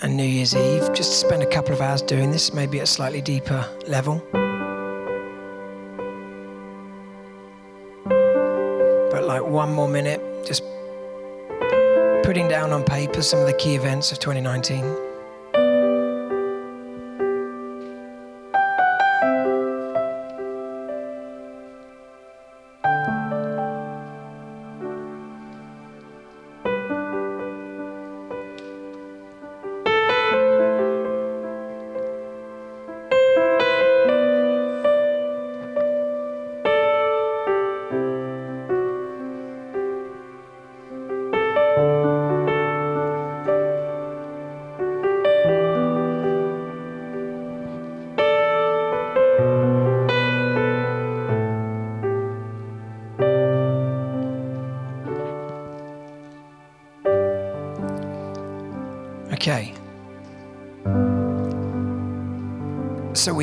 and 0.02 0.17
New 0.17 0.24
Year's 0.24 0.56
Eve, 0.56 0.91
just 0.93 1.19
spend 1.19 1.43
a 1.43 1.45
couple 1.45 1.74
of 1.74 1.82
hours 1.82 2.02
doing 2.02 2.32
this, 2.32 2.54
maybe 2.54 2.80
at 2.80 2.84
a 2.84 2.88
slightly 2.88 3.21
deeper 3.21 3.67
level. 3.88 4.24
But 9.12 9.24
like 9.26 9.43
one 9.43 9.74
more 9.74 9.88
minute, 9.88 10.21
just 10.45 10.63
putting 12.24 12.48
down 12.48 12.71
on 12.71 12.84
paper 12.84 13.21
some 13.21 13.39
of 13.39 13.45
the 13.45 13.54
key 13.54 13.76
events 13.76 14.12
of 14.12 14.19
2019. 14.19 15.05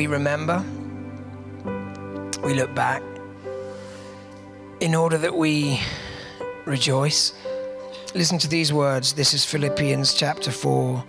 We 0.03 0.07
remember, 0.07 0.61
we 2.43 2.53
look 2.53 2.75
back, 2.75 3.01
in 4.81 4.95
order 4.95 5.17
that 5.17 5.33
we 5.33 5.79
rejoice. 6.65 7.31
Listen 8.13 8.37
to 8.39 8.49
these 8.49 8.73
words. 8.73 9.13
This 9.13 9.33
is 9.33 9.45
Philippians 9.45 10.13
chapter 10.13 10.51
4. 10.51 11.05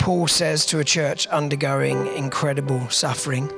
Paul 0.00 0.26
says 0.26 0.66
to 0.66 0.80
a 0.80 0.84
church 0.84 1.28
undergoing 1.28 2.08
incredible 2.16 2.90
suffering 2.90 3.52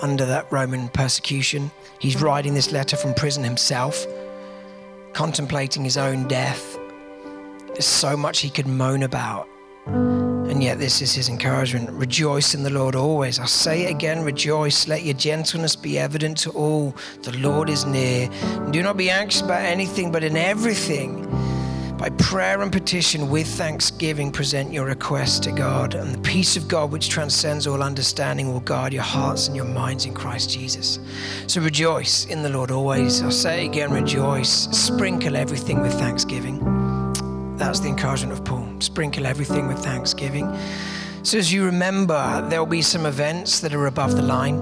under 0.00 0.26
that 0.26 0.50
Roman 0.50 0.88
persecution. 0.88 1.70
He's 2.00 2.20
writing 2.20 2.54
this 2.54 2.72
letter 2.72 2.96
from 2.96 3.14
prison 3.14 3.44
himself, 3.44 4.04
contemplating 5.12 5.84
his 5.84 5.96
own 5.96 6.26
death. 6.26 6.76
There's 7.68 7.84
so 7.86 8.16
much 8.16 8.40
he 8.40 8.50
could 8.50 8.66
moan 8.66 9.04
about 9.04 9.48
yet, 10.66 10.78
this 10.80 11.00
is 11.00 11.14
his 11.14 11.28
encouragement 11.28 11.88
rejoice 11.90 12.52
in 12.54 12.64
the 12.64 12.70
Lord 12.70 12.96
always. 12.96 13.38
I'll 13.38 13.46
say 13.46 13.84
it 13.84 13.90
again 13.90 14.24
rejoice. 14.24 14.88
Let 14.88 15.04
your 15.04 15.14
gentleness 15.14 15.76
be 15.76 15.98
evident 15.98 16.36
to 16.38 16.50
all. 16.50 16.94
The 17.22 17.36
Lord 17.38 17.70
is 17.70 17.86
near. 17.86 18.28
Do 18.72 18.82
not 18.82 18.96
be 18.96 19.08
anxious 19.08 19.42
about 19.42 19.62
anything, 19.62 20.10
but 20.10 20.24
in 20.24 20.36
everything, 20.36 21.24
by 21.98 22.10
prayer 22.10 22.60
and 22.62 22.72
petition 22.72 23.30
with 23.30 23.46
thanksgiving, 23.46 24.32
present 24.32 24.72
your 24.72 24.86
requests 24.86 25.38
to 25.40 25.52
God. 25.52 25.94
And 25.94 26.14
the 26.14 26.20
peace 26.20 26.56
of 26.56 26.66
God, 26.66 26.90
which 26.90 27.08
transcends 27.08 27.66
all 27.66 27.82
understanding, 27.82 28.52
will 28.52 28.60
guard 28.60 28.92
your 28.92 29.04
hearts 29.04 29.46
and 29.46 29.56
your 29.56 29.64
minds 29.64 30.04
in 30.04 30.14
Christ 30.14 30.50
Jesus. 30.50 30.98
So 31.46 31.60
rejoice 31.60 32.26
in 32.26 32.42
the 32.42 32.50
Lord 32.50 32.70
always. 32.70 33.22
I'll 33.22 33.30
say 33.30 33.66
again 33.66 33.92
rejoice. 33.92 34.68
Sprinkle 34.72 35.36
everything 35.36 35.80
with 35.80 35.92
thanksgiving. 35.94 36.85
That's 37.56 37.80
the 37.80 37.88
encouragement 37.88 38.32
of 38.32 38.44
Paul. 38.44 38.68
Sprinkle 38.80 39.26
everything 39.26 39.66
with 39.66 39.78
thanksgiving. 39.78 40.54
So, 41.22 41.38
as 41.38 41.52
you 41.52 41.64
remember, 41.64 42.46
there'll 42.48 42.66
be 42.66 42.82
some 42.82 43.06
events 43.06 43.60
that 43.60 43.74
are 43.74 43.86
above 43.86 44.14
the 44.14 44.22
line. 44.22 44.58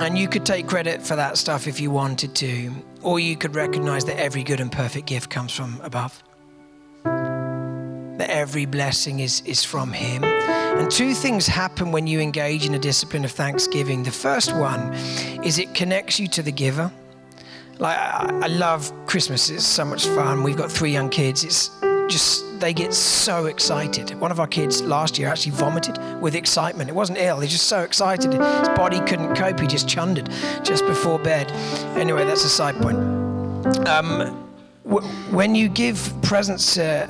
And 0.00 0.16
you 0.16 0.28
could 0.28 0.46
take 0.46 0.66
credit 0.66 1.02
for 1.02 1.16
that 1.16 1.36
stuff 1.36 1.66
if 1.66 1.80
you 1.80 1.90
wanted 1.90 2.34
to, 2.36 2.72
or 3.02 3.20
you 3.20 3.36
could 3.36 3.54
recognize 3.54 4.04
that 4.06 4.18
every 4.18 4.42
good 4.42 4.60
and 4.60 4.70
perfect 4.70 5.06
gift 5.06 5.30
comes 5.30 5.52
from 5.52 5.80
above. 5.82 6.22
That 7.04 8.30
every 8.30 8.64
blessing 8.64 9.20
is, 9.20 9.42
is 9.44 9.64
from 9.64 9.92
Him. 9.92 10.24
And 10.24 10.90
two 10.90 11.14
things 11.14 11.46
happen 11.46 11.92
when 11.92 12.06
you 12.06 12.20
engage 12.20 12.64
in 12.64 12.74
a 12.74 12.78
discipline 12.78 13.24
of 13.24 13.30
thanksgiving. 13.32 14.04
The 14.04 14.10
first 14.10 14.54
one 14.54 14.94
is 15.44 15.58
it 15.58 15.74
connects 15.74 16.18
you 16.18 16.28
to 16.28 16.42
the 16.42 16.52
giver. 16.52 16.90
Like, 17.78 17.98
I, 17.98 18.46
love 18.46 18.92
Christmas. 19.06 19.50
It's 19.50 19.64
so 19.64 19.84
much 19.84 20.06
fun. 20.06 20.42
We've 20.42 20.56
got 20.56 20.70
three 20.70 20.92
young 20.92 21.10
kids. 21.10 21.44
It's 21.44 21.70
just, 22.08 22.60
they 22.60 22.72
get 22.72 22.94
so 22.94 23.46
excited. 23.46 24.18
One 24.20 24.30
of 24.30 24.38
our 24.38 24.46
kids 24.46 24.82
last 24.82 25.18
year 25.18 25.28
actually 25.28 25.52
vomited 25.52 25.98
with 26.20 26.34
excitement. 26.34 26.88
It 26.88 26.94
wasn't 26.94 27.18
ill, 27.18 27.40
he's 27.40 27.50
just 27.50 27.66
so 27.66 27.80
excited. 27.80 28.32
His 28.32 28.68
body 28.76 29.00
couldn't 29.00 29.34
cope. 29.34 29.58
He 29.58 29.66
just 29.66 29.88
chundered 29.88 30.30
just 30.62 30.86
before 30.86 31.18
bed. 31.18 31.50
Anyway, 31.96 32.24
that's 32.24 32.44
a 32.44 32.48
side 32.48 32.76
point. 32.76 32.98
Um, 33.88 34.48
w- 34.84 35.06
when 35.30 35.54
you 35.54 35.68
give 35.68 36.12
presents 36.22 36.74
to 36.74 37.08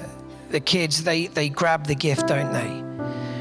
the 0.50 0.60
kids, 0.60 1.04
they, 1.04 1.26
they 1.26 1.48
grab 1.48 1.86
the 1.86 1.94
gift, 1.94 2.28
don't 2.28 2.52
they? 2.52 2.84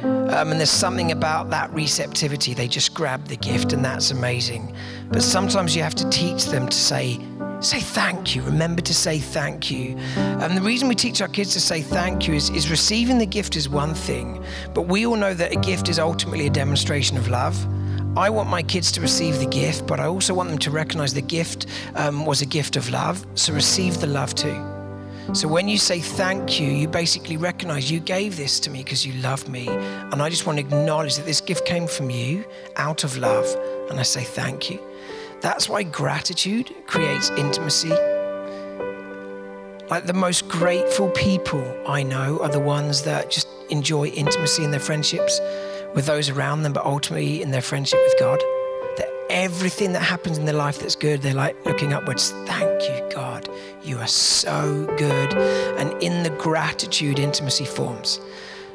Um, 0.04 0.52
and 0.52 0.60
there's 0.60 0.70
something 0.72 1.12
about 1.12 1.52
that 1.52 1.72
receptivity. 1.72 2.54
They 2.54 2.68
just 2.68 2.94
grab 2.94 3.26
the 3.28 3.38
gift, 3.38 3.72
and 3.72 3.86
that's 3.86 4.12
amazing. 4.12 4.76
But 5.14 5.22
sometimes 5.22 5.76
you 5.76 5.84
have 5.84 5.94
to 5.94 6.10
teach 6.10 6.46
them 6.46 6.68
to 6.68 6.76
say, 6.76 7.20
say 7.60 7.80
thank 7.80 8.36
you. 8.36 8.42
Remember 8.42 8.82
to 8.82 8.96
say 8.96 9.20
thank 9.20 9.70
you. 9.70 9.96
And 10.18 10.58
the 10.58 10.62
reason 10.62 10.88
we 10.88 10.96
teach 10.96 11.22
our 11.22 11.28
kids 11.28 11.54
to 11.54 11.60
say 11.60 11.84
thank 11.84 12.28
you 12.28 12.34
is, 12.34 12.50
is 12.50 12.72
receiving 12.72 13.20
the 13.20 13.28
gift 13.28 13.56
is 13.56 13.70
one 13.70 13.94
thing, 13.94 14.44
but 14.74 14.88
we 14.88 15.06
all 15.06 15.16
know 15.16 15.36
that 15.36 15.52
a 15.52 15.60
gift 15.60 15.88
is 15.88 16.00
ultimately 16.00 16.48
a 16.48 16.50
demonstration 16.50 17.16
of 17.16 17.28
love. 17.28 17.56
I 18.18 18.32
want 18.32 18.50
my 18.50 18.64
kids 18.64 18.92
to 18.94 19.02
receive 19.02 19.38
the 19.38 19.46
gift, 19.46 19.86
but 19.86 20.00
I 20.00 20.06
also 20.06 20.34
want 20.34 20.50
them 20.50 20.58
to 20.58 20.72
recognize 20.72 21.14
the 21.14 21.22
gift 21.22 21.68
um, 21.94 22.26
was 22.26 22.42
a 22.42 22.48
gift 22.48 22.76
of 22.76 22.90
love. 22.90 23.24
So 23.36 23.54
receive 23.54 24.02
the 24.02 24.08
love 24.08 24.34
too. 24.34 24.56
So 25.34 25.48
when 25.48 25.68
you 25.68 25.78
say 25.78 26.00
thank 26.00 26.60
you, 26.60 26.68
you 26.68 26.88
basically 26.88 27.38
recognize 27.38 27.90
you 27.90 28.00
gave 28.00 28.36
this 28.36 28.60
to 28.62 28.72
me 28.72 28.84
because 28.84 29.06
you 29.06 29.14
love 29.22 29.48
me. 29.48 29.68
And 29.68 30.24
I 30.24 30.30
just 30.30 30.48
want 30.48 30.58
to 30.58 30.66
acknowledge 30.66 31.18
that 31.18 31.26
this 31.28 31.40
gift 31.40 31.66
came 31.66 31.86
from 31.86 32.10
you 32.10 32.46
out 32.78 33.04
of 33.04 33.16
love. 33.16 33.46
And 33.92 34.00
I 34.00 34.04
say 34.04 34.24
thank 34.24 34.72
you. 34.72 34.80
That's 35.44 35.68
why 35.68 35.84
gratitude 35.84 36.74
creates 36.88 37.30
intimacy. 37.32 37.90
Like 39.90 40.06
the 40.06 40.14
most 40.16 40.48
grateful 40.48 41.10
people 41.10 41.62
I 41.86 42.02
know 42.02 42.40
are 42.42 42.48
the 42.48 42.62
ones 42.62 43.02
that 43.04 43.30
just 43.30 43.50
enjoy 43.70 44.08
intimacy 44.08 44.64
in 44.64 44.72
their 44.72 44.80
friendships 44.80 45.42
with 45.96 46.06
those 46.06 46.30
around 46.30 46.64
them, 46.64 46.72
but 46.72 46.86
ultimately 46.86 47.42
in 47.42 47.52
their 47.52 47.62
friendship 47.62 48.00
with 48.08 48.20
God 48.22 48.40
That 48.96 49.10
everything 49.30 49.92
that 49.92 50.02
happens 50.02 50.38
in 50.38 50.46
their 50.46 50.56
life 50.56 50.80
that's 50.80 50.96
good, 50.96 51.22
they're 51.22 51.34
like 51.34 51.58
looking 51.66 51.92
upwards. 51.92 52.32
Thank 52.46 52.82
you, 52.84 53.10
God. 53.14 53.50
You 53.84 53.98
are 53.98 54.08
so 54.08 54.86
good. 54.98 55.34
And 55.78 56.02
in 56.02 56.24
the 56.24 56.30
gratitude, 56.30 57.20
intimacy 57.20 57.66
forms. 57.66 58.22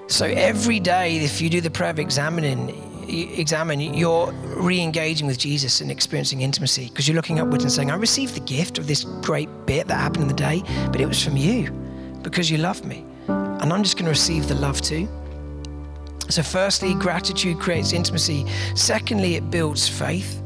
So 0.09 0.27
every 0.27 0.81
day, 0.81 1.17
if 1.17 1.41
you 1.41 1.49
do 1.49 1.63
the 1.63 1.71
prayer 1.71 1.91
of 1.91 1.99
examining, 1.99 2.88
examine, 3.09 3.81
you're 3.81 4.33
re 4.33 4.81
engaging 4.81 5.27
with 5.27 5.39
Jesus 5.39 5.81
and 5.81 5.91
experiencing 5.91 6.43
intimacy 6.43 6.89
because 6.89 7.09
you're 7.09 7.17
looking 7.17 7.41
upwards 7.41 7.65
and 7.65 7.73
saying, 7.73 7.91
I 7.91 7.97
received 7.97 8.35
the 8.35 8.41
gift 8.41 8.79
of 8.79 8.87
this 8.87 9.05
great 9.23 9.49
bit 9.67 9.89
that 9.89 9.97
happened 9.97 10.23
in 10.23 10.29
the 10.29 10.35
day, 10.35 10.63
but 10.93 11.01
it 11.01 11.07
was 11.07 11.23
from 11.23 11.37
you 11.37 11.71
because 12.23 12.51
you 12.51 12.59
love 12.59 12.85
me. 12.85 13.05
And 13.29 13.73
I'm 13.73 13.83
just 13.83 13.97
going 13.97 14.05
to 14.05 14.11
receive 14.11 14.49
the 14.49 14.55
love 14.55 14.81
too. 14.81 15.09
So, 16.29 16.43
firstly, 16.43 16.95
gratitude 16.95 17.59
creates 17.59 17.93
intimacy. 17.93 18.47
Secondly, 18.75 19.37
it 19.37 19.51
builds 19.51 19.89
faith. 19.89 20.43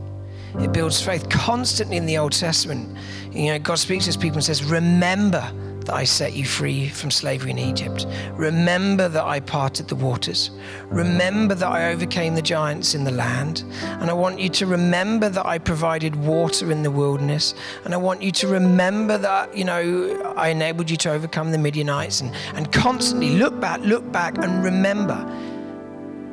It 0.61 0.73
builds 0.73 1.03
faith 1.03 1.29
constantly 1.29 1.97
in 1.97 2.07
the 2.07 2.19
Old 2.19 2.33
Testament. 2.33 2.97
You 3.33 3.53
know, 3.53 3.59
God 3.59 3.79
speaks 3.79 4.05
to 4.05 4.09
his 4.09 4.17
people 4.17 4.37
and 4.37 4.45
says, 4.45 4.63
Remember 4.63 5.53
that 5.85 5.95
I 5.95 6.05
set 6.05 6.33
you 6.35 6.45
free 6.45 6.89
from 6.89 7.11
slavery 7.11 7.51
in 7.51 7.59
Egypt. 7.59 8.07
Remember 8.33 9.09
that 9.09 9.25
I 9.25 9.41
parted 9.41 9.89
the 9.89 9.95
waters. 9.95 10.51
Remember 10.87 11.55
that 11.55 11.69
I 11.69 11.93
overcame 11.93 12.35
the 12.35 12.43
giants 12.43 12.95
in 12.95 13.05
the 13.05 13.11
land. 13.11 13.65
And 13.83 14.11
I 14.11 14.13
want 14.13 14.41
you 14.41 14.49
to 14.51 14.67
remember 14.67 15.29
that 15.29 15.47
I 15.47 15.59
provided 15.59 16.17
water 16.17 16.71
in 16.71 16.83
the 16.83 16.91
wilderness. 16.91 17.55
And 17.85 17.95
I 17.95 17.97
want 17.97 18.23
you 18.23 18.33
to 18.33 18.49
remember 18.49 19.19
that, 19.19 19.57
you 19.57 19.65
know, 19.65 20.35
I 20.37 20.49
enabled 20.49 20.91
you 20.91 20.97
to 20.99 21.11
overcome 21.11 21.53
the 21.53 21.59
Midianites 21.59 22.21
and, 22.21 22.35
and 22.55 22.73
constantly 22.73 23.37
look 23.37 23.59
back, 23.61 23.81
look 23.81 24.11
back 24.13 24.39
and 24.39 24.65
remember 24.65 25.19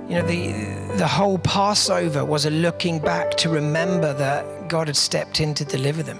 you 0.09 0.15
know, 0.15 0.25
the, 0.25 0.95
the 0.97 1.07
whole 1.07 1.37
Passover 1.37 2.25
was 2.25 2.47
a 2.47 2.49
looking 2.49 2.97
back 2.97 3.37
to 3.37 3.49
remember 3.49 4.11
that 4.13 4.43
God 4.69 4.87
had 4.87 4.95
stepped 4.95 5.41
in 5.41 5.53
to 5.55 5.65
deliver 5.65 6.03
them. 6.03 6.19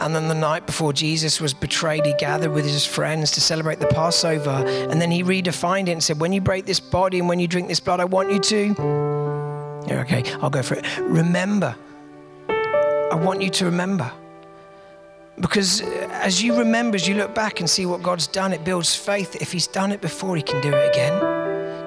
And 0.00 0.14
then 0.14 0.28
the 0.28 0.34
night 0.34 0.64
before 0.64 0.92
Jesus 0.92 1.40
was 1.40 1.52
betrayed, 1.52 2.06
he 2.06 2.14
gathered 2.14 2.52
with 2.52 2.64
his 2.64 2.86
friends 2.86 3.32
to 3.32 3.40
celebrate 3.40 3.80
the 3.80 3.88
Passover. 3.88 4.64
And 4.90 5.00
then 5.00 5.10
he 5.10 5.24
redefined 5.24 5.88
it 5.88 5.92
and 5.92 6.02
said, 6.02 6.20
When 6.20 6.32
you 6.32 6.40
break 6.40 6.66
this 6.66 6.80
body 6.80 7.18
and 7.18 7.28
when 7.28 7.40
you 7.40 7.48
drink 7.48 7.68
this 7.68 7.80
blood, 7.80 8.00
I 8.00 8.04
want 8.04 8.30
you 8.30 8.38
to 8.38 8.74
You're 9.88 10.00
okay. 10.00 10.22
I'll 10.40 10.50
go 10.50 10.62
for 10.62 10.74
it. 10.74 10.86
Remember. 11.00 11.74
I 12.48 13.14
want 13.14 13.42
you 13.42 13.50
to 13.50 13.64
remember. 13.64 14.10
Because 15.40 15.82
uh, 15.82 16.08
as 16.12 16.42
you 16.42 16.56
remember, 16.58 16.96
as 16.96 17.06
you 17.06 17.14
look 17.14 17.34
back 17.34 17.60
and 17.60 17.70
see 17.70 17.86
what 17.86 18.02
God's 18.02 18.26
done, 18.26 18.52
it 18.52 18.64
builds 18.64 18.94
faith 18.94 19.40
if 19.40 19.52
He's 19.52 19.66
done 19.66 19.92
it 19.92 20.00
before, 20.00 20.36
He 20.36 20.42
can 20.42 20.60
do 20.60 20.72
it 20.72 20.88
again. 20.88 21.37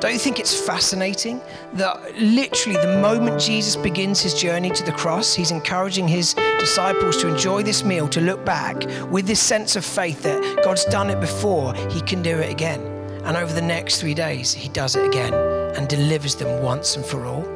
Don't 0.02 0.14
you 0.14 0.20
think 0.20 0.40
it's 0.40 0.60
fascinating 0.60 1.40
that 1.74 2.18
literally 2.18 2.76
the 2.82 2.98
moment 3.00 3.40
Jesus 3.40 3.76
begins 3.76 4.20
his 4.20 4.34
journey 4.34 4.72
to 4.72 4.84
the 4.84 4.92
cross, 4.94 5.36
he's 5.36 5.52
encouraging 5.52 6.08
his 6.08 6.34
disciples 6.58 7.18
to 7.18 7.28
enjoy 7.28 7.62
this 7.62 7.84
meal, 7.84 8.08
to 8.08 8.20
look 8.20 8.44
back 8.44 8.84
with 9.12 9.28
this 9.28 9.40
sense 9.40 9.76
of 9.76 9.86
faith 9.86 10.24
that 10.24 10.64
God's 10.64 10.86
done 10.86 11.12
it 11.12 11.20
before, 11.20 11.76
he 11.92 12.02
can 12.02 12.24
do 12.24 12.40
it 12.40 12.52
again. 12.52 12.82
And 13.26 13.38
over 13.38 13.54
the 13.54 13.62
next 13.62 14.02
three 14.02 14.16
days, 14.16 14.52
he 14.52 14.70
does 14.70 14.96
it 14.96 15.06
again 15.06 15.36
and 15.36 15.88
delivers 15.88 16.34
them 16.34 16.64
once 16.64 16.96
and 16.96 17.06
for 17.06 17.28
all. 17.28 17.48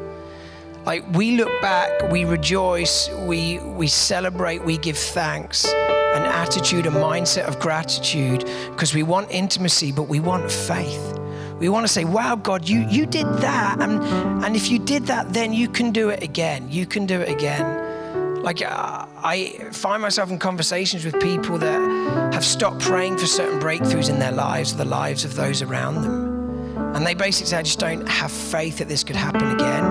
Like 0.86 1.04
we 1.16 1.38
look 1.38 1.50
back, 1.64 2.12
we 2.12 2.26
rejoice, 2.26 3.10
we, 3.26 3.58
we 3.58 3.88
celebrate, 3.88 4.64
we 4.64 4.78
give 4.78 5.00
thanks, 5.00 5.66
an 5.66 6.22
attitude, 6.22 6.86
a 6.86 6.92
mindset 6.92 7.48
of 7.48 7.60
gratitude, 7.60 8.46
because 8.70 8.94
we 8.94 9.02
want 9.02 9.32
intimacy, 9.32 9.92
but 9.92 10.04
we 10.04 10.20
want 10.20 10.52
faith. 10.52 11.25
We 11.60 11.70
want 11.70 11.88
to 11.88 11.92
say, 11.92 12.04
wow, 12.04 12.36
God, 12.36 12.68
you, 12.68 12.86
you 12.90 13.06
did 13.06 13.26
that. 13.26 13.80
And, 13.80 14.04
and 14.44 14.56
if 14.56 14.70
you 14.70 14.78
did 14.78 15.08
that, 15.08 15.32
then 15.34 15.54
you 15.54 15.70
can 15.70 15.92
do 15.92 16.10
it 16.10 16.22
again. 16.22 16.70
You 16.70 16.86
can 16.86 17.06
do 17.06 17.22
it 17.22 17.30
again. 17.30 18.44
Like, 18.44 18.62
uh, 18.62 19.06
I 19.24 19.70
find 19.72 20.02
myself 20.02 20.30
in 20.30 20.38
conversations 20.38 21.06
with 21.06 21.20
people 21.20 21.58
that 21.58 22.34
have 22.34 22.44
stopped 22.44 22.80
praying 22.80 23.18
for 23.18 23.26
certain 23.26 23.60
breakthroughs 23.60 24.10
in 24.10 24.20
their 24.20 24.34
lives, 24.34 24.76
the 24.76 24.86
lives 24.86 25.24
of 25.24 25.36
those 25.36 25.62
around 25.62 26.02
them. 26.02 26.76
And 26.96 27.08
they 27.08 27.14
basically 27.14 27.48
say, 27.48 27.58
I 27.58 27.64
just 27.64 27.80
don't 27.80 28.08
have 28.08 28.32
faith 28.32 28.78
that 28.80 28.88
this 28.88 29.04
could 29.04 29.16
happen 29.16 29.50
again. 29.52 29.84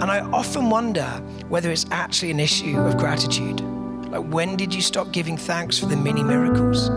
And 0.00 0.04
I 0.04 0.20
often 0.32 0.70
wonder 0.70 1.06
whether 1.48 1.70
it's 1.70 1.86
actually 1.90 2.30
an 2.30 2.40
issue 2.40 2.78
of 2.78 2.96
gratitude. 2.96 3.60
Like, 4.10 4.24
when 4.32 4.56
did 4.56 4.72
you 4.72 4.80
stop 4.80 5.12
giving 5.12 5.36
thanks 5.36 5.78
for 5.78 5.86
the 5.86 5.96
mini 5.96 6.22
miracles? 6.22 6.88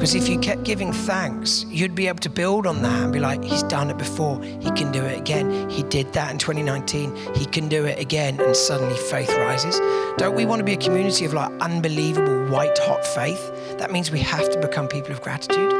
Because 0.00 0.14
if 0.14 0.30
you 0.30 0.38
kept 0.38 0.64
giving 0.64 0.94
thanks, 0.94 1.66
you'd 1.68 1.94
be 1.94 2.08
able 2.08 2.20
to 2.20 2.30
build 2.30 2.66
on 2.66 2.80
that 2.80 3.02
and 3.02 3.12
be 3.12 3.20
like, 3.20 3.44
He's 3.44 3.62
done 3.64 3.90
it 3.90 3.98
before. 3.98 4.42
He 4.42 4.70
can 4.70 4.90
do 4.90 5.04
it 5.04 5.18
again. 5.20 5.68
He 5.68 5.82
did 5.82 6.10
that 6.14 6.32
in 6.32 6.38
2019. 6.38 7.14
He 7.34 7.44
can 7.44 7.68
do 7.68 7.84
it 7.84 7.98
again. 7.98 8.40
And 8.40 8.56
suddenly 8.56 8.96
faith 8.96 9.28
rises. 9.28 9.78
Don't 10.16 10.34
we 10.34 10.46
want 10.46 10.60
to 10.60 10.64
be 10.64 10.72
a 10.72 10.78
community 10.78 11.26
of 11.26 11.34
like 11.34 11.52
unbelievable 11.60 12.46
white 12.46 12.78
hot 12.78 13.04
faith? 13.08 13.76
That 13.76 13.92
means 13.92 14.10
we 14.10 14.20
have 14.20 14.48
to 14.48 14.58
become 14.58 14.88
people 14.88 15.12
of 15.12 15.20
gratitude. 15.20 15.70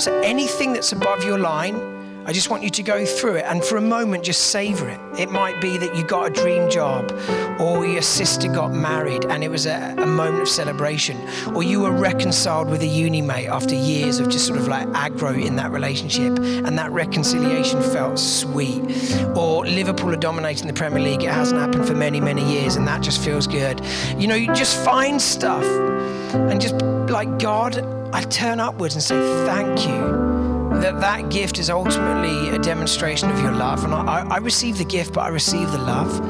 So 0.00 0.18
anything 0.20 0.72
that's 0.72 0.92
above 0.92 1.22
your 1.22 1.38
line, 1.38 1.97
I 2.28 2.32
just 2.32 2.50
want 2.50 2.62
you 2.62 2.68
to 2.68 2.82
go 2.82 3.06
through 3.06 3.36
it 3.36 3.46
and 3.46 3.64
for 3.64 3.78
a 3.78 3.80
moment 3.80 4.22
just 4.22 4.50
savor 4.50 4.86
it. 4.86 5.00
It 5.18 5.30
might 5.30 5.62
be 5.62 5.78
that 5.78 5.96
you 5.96 6.04
got 6.04 6.26
a 6.26 6.30
dream 6.30 6.68
job, 6.68 7.10
or 7.58 7.86
your 7.86 8.02
sister 8.02 8.48
got 8.48 8.70
married 8.70 9.24
and 9.24 9.42
it 9.42 9.48
was 9.48 9.64
a, 9.64 9.94
a 9.96 10.04
moment 10.04 10.42
of 10.42 10.48
celebration, 10.50 11.16
or 11.54 11.62
you 11.62 11.80
were 11.80 11.90
reconciled 11.90 12.68
with 12.68 12.82
a 12.82 12.86
uni 12.86 13.22
mate 13.22 13.46
after 13.46 13.74
years 13.74 14.20
of 14.20 14.28
just 14.28 14.46
sort 14.46 14.58
of 14.58 14.68
like 14.68 14.86
aggro 14.88 15.42
in 15.42 15.56
that 15.56 15.70
relationship 15.70 16.38
and 16.38 16.76
that 16.76 16.92
reconciliation 16.92 17.80
felt 17.80 18.18
sweet, 18.18 18.82
or 19.34 19.64
Liverpool 19.64 20.12
are 20.12 20.16
dominating 20.16 20.66
the 20.66 20.74
Premier 20.74 21.00
League. 21.00 21.22
It 21.22 21.30
hasn't 21.30 21.58
happened 21.58 21.86
for 21.86 21.94
many, 21.94 22.20
many 22.20 22.44
years 22.44 22.76
and 22.76 22.86
that 22.86 23.00
just 23.00 23.24
feels 23.24 23.46
good. 23.46 23.80
You 24.18 24.26
know, 24.26 24.34
you 24.34 24.52
just 24.52 24.76
find 24.84 25.18
stuff 25.18 25.64
and 26.34 26.60
just 26.60 26.74
like, 27.10 27.38
God, 27.38 27.78
I 28.12 28.20
turn 28.24 28.60
upwards 28.60 28.92
and 28.92 29.02
say, 29.02 29.16
Thank 29.46 29.88
you 29.88 30.27
that 30.82 31.00
that 31.00 31.30
gift 31.30 31.58
is 31.58 31.70
ultimately 31.70 32.50
a 32.50 32.58
demonstration 32.58 33.30
of 33.30 33.40
your 33.40 33.52
love. 33.52 33.84
And 33.84 33.94
I, 33.94 34.26
I 34.28 34.38
receive 34.38 34.78
the 34.78 34.84
gift, 34.84 35.14
but 35.14 35.20
I 35.20 35.28
receive 35.28 35.70
the 35.72 35.78
love. 35.78 36.20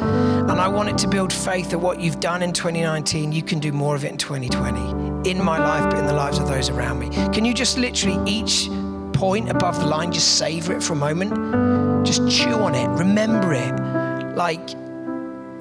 And 0.51 0.61
I 0.61 0.69
want 0.69 0.89
it 0.89 0.99
to 0.99 1.09
build 1.09 1.33
faith 1.33 1.71
that 1.71 1.79
what 1.79 2.01
you've 2.01 2.21
done 2.21 2.43
in 2.43 2.53
2019, 2.53 3.33
you 3.33 3.43
can 3.43 3.59
do 3.59 3.73
more 3.73 3.95
of 3.95 4.05
it 4.05 4.11
in 4.11 4.19
2020, 4.19 5.31
in 5.31 5.43
my 5.43 5.59
life, 5.59 5.91
but 5.91 5.99
in 5.99 6.07
the 6.07 6.15
lives 6.15 6.39
of 6.39 6.49
those 6.49 6.71
around 6.71 6.99
me. 6.99 7.09
Can 7.33 7.45
you 7.45 7.55
just 7.55 7.79
literally 7.79 8.19
each 8.31 8.69
point 9.13 9.51
above 9.51 9.79
the 9.79 9.87
line, 9.87 10.13
just 10.13 10.39
savor 10.39 10.75
it 10.75 10.83
for 10.83 10.93
a 10.93 10.97
moment? 10.97 12.07
Just 12.07 12.29
chew 12.31 12.55
on 12.55 12.75
it, 12.75 12.89
remember 12.99 13.53
it. 13.53 14.37
Like 14.37 14.67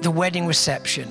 the 0.02 0.10
wedding 0.10 0.46
reception 0.46 1.08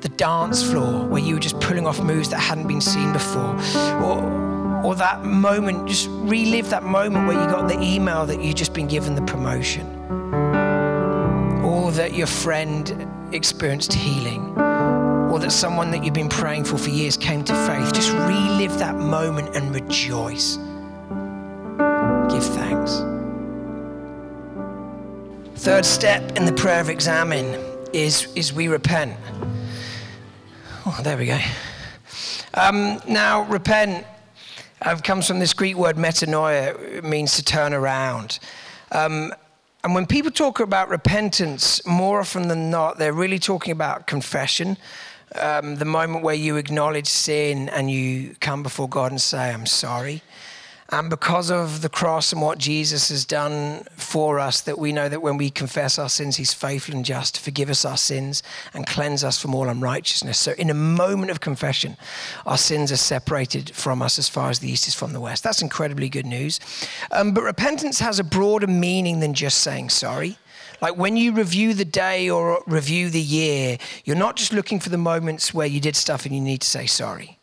the 0.00 0.08
dance 0.10 0.62
floor 0.62 1.06
where 1.08 1.22
you 1.22 1.34
were 1.34 1.40
just 1.40 1.58
pulling 1.58 1.86
off 1.86 2.00
moves 2.00 2.28
that 2.28 2.38
hadn't 2.38 2.68
been 2.68 2.80
seen 2.80 3.12
before, 3.12 3.56
or 4.04 4.45
or 4.84 4.94
that 4.94 5.24
moment, 5.24 5.88
just 5.88 6.08
relive 6.10 6.70
that 6.70 6.82
moment 6.82 7.26
where 7.26 7.40
you 7.40 7.46
got 7.50 7.68
the 7.68 7.80
email 7.80 8.26
that 8.26 8.42
you'd 8.42 8.56
just 8.56 8.72
been 8.72 8.86
given 8.86 9.14
the 9.14 9.22
promotion, 9.22 9.86
or 11.64 11.90
that 11.92 12.14
your 12.14 12.26
friend 12.26 13.08
experienced 13.32 13.92
healing, 13.92 14.56
or 15.30 15.38
that 15.38 15.50
someone 15.50 15.90
that 15.90 16.04
you've 16.04 16.14
been 16.14 16.28
praying 16.28 16.64
for 16.64 16.78
for 16.78 16.90
years 16.90 17.16
came 17.16 17.42
to 17.44 17.54
faith. 17.66 17.92
Just 17.92 18.12
relive 18.12 18.78
that 18.78 18.94
moment 18.96 19.56
and 19.56 19.74
rejoice. 19.74 20.56
Give 22.30 22.44
thanks. 22.44 23.02
Third 25.60 25.84
step 25.84 26.36
in 26.36 26.44
the 26.44 26.52
prayer 26.52 26.80
of 26.80 26.90
examen 26.90 27.60
is, 27.92 28.28
is 28.34 28.52
we 28.52 28.68
repent. 28.68 29.16
Oh, 30.84 31.00
there 31.02 31.16
we 31.16 31.26
go. 31.26 31.38
Um, 32.54 33.00
now, 33.08 33.42
repent 33.44 34.06
comes 35.02 35.26
from 35.26 35.38
this 35.38 35.52
Greek 35.52 35.76
word 35.76 35.96
metanoia, 35.96 36.78
it 36.80 37.04
means 37.04 37.36
to 37.36 37.44
turn 37.44 37.72
around. 37.72 38.38
Um, 38.92 39.32
and 39.82 39.94
when 39.94 40.06
people 40.06 40.30
talk 40.30 40.60
about 40.60 40.88
repentance, 40.88 41.84
more 41.86 42.20
often 42.20 42.48
than 42.48 42.70
not, 42.70 42.98
they're 42.98 43.12
really 43.12 43.38
talking 43.38 43.72
about 43.72 44.06
confession. 44.06 44.76
Um, 45.34 45.76
the 45.76 45.84
moment 45.84 46.24
where 46.24 46.34
you 46.34 46.56
acknowledge 46.56 47.06
sin 47.06 47.68
and 47.68 47.90
you 47.90 48.34
come 48.40 48.62
before 48.62 48.88
God 48.88 49.12
and 49.12 49.20
say, 49.20 49.52
I'm 49.52 49.66
sorry. 49.66 50.22
And 50.90 51.10
because 51.10 51.50
of 51.50 51.82
the 51.82 51.88
cross 51.88 52.32
and 52.32 52.40
what 52.40 52.58
Jesus 52.58 53.08
has 53.08 53.24
done 53.24 53.84
for 53.96 54.38
us, 54.38 54.60
that 54.60 54.78
we 54.78 54.92
know 54.92 55.08
that 55.08 55.20
when 55.20 55.36
we 55.36 55.50
confess 55.50 55.98
our 55.98 56.08
sins, 56.08 56.36
He's 56.36 56.54
faithful 56.54 56.94
and 56.94 57.04
just 57.04 57.34
to 57.34 57.40
forgive 57.40 57.70
us 57.70 57.84
our 57.84 57.96
sins 57.96 58.42
and 58.72 58.86
cleanse 58.86 59.24
us 59.24 59.40
from 59.40 59.54
all 59.54 59.68
unrighteousness. 59.68 60.38
So, 60.38 60.52
in 60.52 60.70
a 60.70 60.74
moment 60.74 61.32
of 61.32 61.40
confession, 61.40 61.96
our 62.46 62.56
sins 62.56 62.92
are 62.92 62.96
separated 62.96 63.74
from 63.74 64.00
us 64.00 64.18
as 64.18 64.28
far 64.28 64.48
as 64.48 64.60
the 64.60 64.70
east 64.70 64.86
is 64.86 64.94
from 64.94 65.12
the 65.12 65.20
west. 65.20 65.42
That's 65.42 65.62
incredibly 65.62 66.08
good 66.08 66.26
news. 66.26 66.60
Um, 67.10 67.32
but 67.32 67.42
repentance 67.42 67.98
has 67.98 68.20
a 68.20 68.24
broader 68.24 68.68
meaning 68.68 69.18
than 69.18 69.34
just 69.34 69.58
saying 69.58 69.90
sorry. 69.90 70.38
Like 70.80 70.96
when 70.96 71.16
you 71.16 71.32
review 71.32 71.74
the 71.74 71.84
day 71.84 72.30
or 72.30 72.62
review 72.66 73.10
the 73.10 73.20
year, 73.20 73.78
you're 74.04 74.14
not 74.14 74.36
just 74.36 74.52
looking 74.52 74.78
for 74.78 74.90
the 74.90 74.98
moments 74.98 75.52
where 75.52 75.66
you 75.66 75.80
did 75.80 75.96
stuff 75.96 76.26
and 76.26 76.34
you 76.34 76.40
need 76.40 76.60
to 76.60 76.68
say 76.68 76.86
sorry 76.86 77.35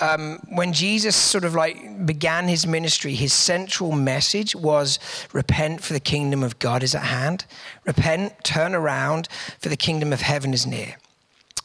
um, 0.00 0.38
when 0.48 0.72
Jesus 0.72 1.16
sort 1.16 1.44
of 1.44 1.54
like 1.54 2.06
began 2.06 2.48
his 2.48 2.66
ministry, 2.66 3.14
his 3.14 3.32
central 3.32 3.92
message 3.92 4.54
was 4.54 4.98
repent 5.32 5.80
for 5.80 5.92
the 5.92 6.00
kingdom 6.00 6.42
of 6.42 6.58
God 6.58 6.82
is 6.82 6.94
at 6.94 7.04
hand. 7.04 7.46
Repent, 7.86 8.44
turn 8.44 8.74
around 8.74 9.28
for 9.58 9.68
the 9.68 9.76
kingdom 9.76 10.12
of 10.12 10.20
heaven 10.20 10.52
is 10.52 10.66
near. 10.66 10.96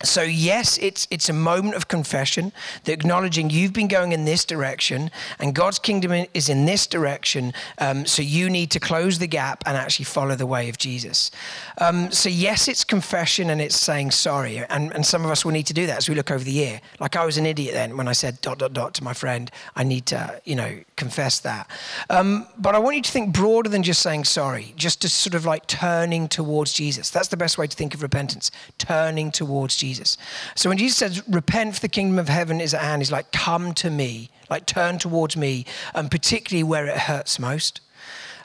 So, 0.03 0.23
yes, 0.23 0.77
it's, 0.79 1.07
it's 1.11 1.29
a 1.29 1.33
moment 1.33 1.75
of 1.75 1.87
confession, 1.87 2.51
the 2.85 2.93
acknowledging 2.93 3.49
you've 3.49 3.73
been 3.73 3.87
going 3.87 4.11
in 4.11 4.25
this 4.25 4.45
direction 4.45 5.11
and 5.39 5.53
God's 5.53 5.79
kingdom 5.79 6.25
is 6.33 6.49
in 6.49 6.65
this 6.65 6.87
direction. 6.87 7.53
Um, 7.77 8.05
so, 8.05 8.21
you 8.21 8.49
need 8.49 8.71
to 8.71 8.79
close 8.79 9.19
the 9.19 9.27
gap 9.27 9.63
and 9.65 9.77
actually 9.77 10.05
follow 10.05 10.35
the 10.35 10.47
way 10.47 10.69
of 10.69 10.77
Jesus. 10.77 11.31
Um, 11.77 12.11
so, 12.11 12.29
yes, 12.29 12.67
it's 12.67 12.83
confession 12.83 13.49
and 13.49 13.61
it's 13.61 13.75
saying 13.75 14.11
sorry. 14.11 14.57
And, 14.57 14.91
and 14.93 15.05
some 15.05 15.23
of 15.25 15.31
us 15.31 15.45
will 15.45 15.51
need 15.51 15.67
to 15.67 15.73
do 15.73 15.85
that 15.87 15.97
as 15.97 16.09
we 16.09 16.15
look 16.15 16.31
over 16.31 16.43
the 16.43 16.51
year. 16.51 16.81
Like, 16.99 17.15
I 17.15 17.25
was 17.25 17.37
an 17.37 17.45
idiot 17.45 17.73
then 17.73 17.97
when 17.97 18.07
I 18.07 18.13
said 18.13 18.41
dot, 18.41 18.59
dot, 18.59 18.73
dot 18.73 18.93
to 18.95 19.03
my 19.03 19.13
friend. 19.13 19.51
I 19.75 19.83
need 19.83 20.05
to, 20.07 20.41
you 20.45 20.55
know, 20.55 20.79
confess 20.95 21.39
that. 21.41 21.69
Um, 22.09 22.47
but 22.57 22.75
I 22.75 22.79
want 22.79 22.95
you 22.95 23.01
to 23.01 23.11
think 23.11 23.33
broader 23.33 23.69
than 23.69 23.83
just 23.83 24.01
saying 24.01 24.25
sorry, 24.25 24.73
just 24.75 25.01
to 25.01 25.09
sort 25.09 25.35
of 25.35 25.45
like 25.45 25.67
turning 25.67 26.27
towards 26.27 26.73
Jesus. 26.73 27.09
That's 27.09 27.27
the 27.27 27.37
best 27.37 27.57
way 27.57 27.67
to 27.67 27.75
think 27.75 27.93
of 27.93 28.01
repentance, 28.01 28.51
turning 28.77 29.31
towards 29.31 29.77
Jesus. 29.77 29.90
Jesus. 29.91 30.17
So 30.55 30.69
when 30.69 30.77
Jesus 30.77 30.97
says, 30.97 31.27
repent 31.27 31.75
for 31.75 31.81
the 31.81 31.89
kingdom 31.89 32.17
of 32.17 32.29
heaven 32.29 32.61
is 32.61 32.73
at 32.73 32.81
hand, 32.81 33.01
he's 33.01 33.11
like, 33.11 33.31
come 33.33 33.73
to 33.73 33.89
me, 33.89 34.29
like 34.49 34.65
turn 34.65 34.97
towards 34.99 35.35
me, 35.35 35.65
and 35.93 36.09
particularly 36.09 36.63
where 36.63 36.87
it 36.87 36.97
hurts 36.97 37.39
most. 37.39 37.81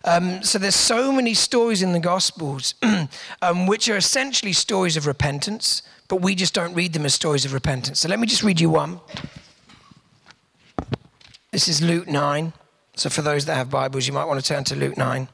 Um, 0.05 0.43
so 0.43 0.59
there's 0.59 0.75
so 0.75 1.13
many 1.13 1.35
stories 1.35 1.83
in 1.83 1.93
the 1.93 2.01
Gospels 2.01 2.75
um, 3.43 3.67
which 3.67 3.89
are 3.89 3.97
essentially 3.97 4.53
stories 4.53 4.97
of 4.97 5.07
repentance, 5.07 5.83
but 6.09 6.17
we 6.17 6.35
just 6.35 6.53
don't 6.53 6.75
read 6.75 6.93
them 6.93 7.05
as 7.05 7.15
stories 7.15 7.45
of 7.45 7.53
repentance. 7.53 8.01
So 8.01 8.09
let 8.09 8.19
me 8.19 8.27
just 8.27 8.43
read 8.43 8.61
you 8.61 8.71
one. 8.71 9.01
This 11.53 11.69
is 11.69 11.81
Luke 11.81 12.09
9. 12.09 12.53
So 12.97 13.09
for 13.09 13.23
those 13.23 13.45
that 13.47 13.55
have 13.55 13.71
Bibles, 13.71 14.07
you 14.07 14.13
might 14.13 14.25
want 14.25 14.43
to 14.43 14.47
turn 14.47 14.65
to 14.65 14.75
Luke 14.75 14.97
9. 14.97 15.29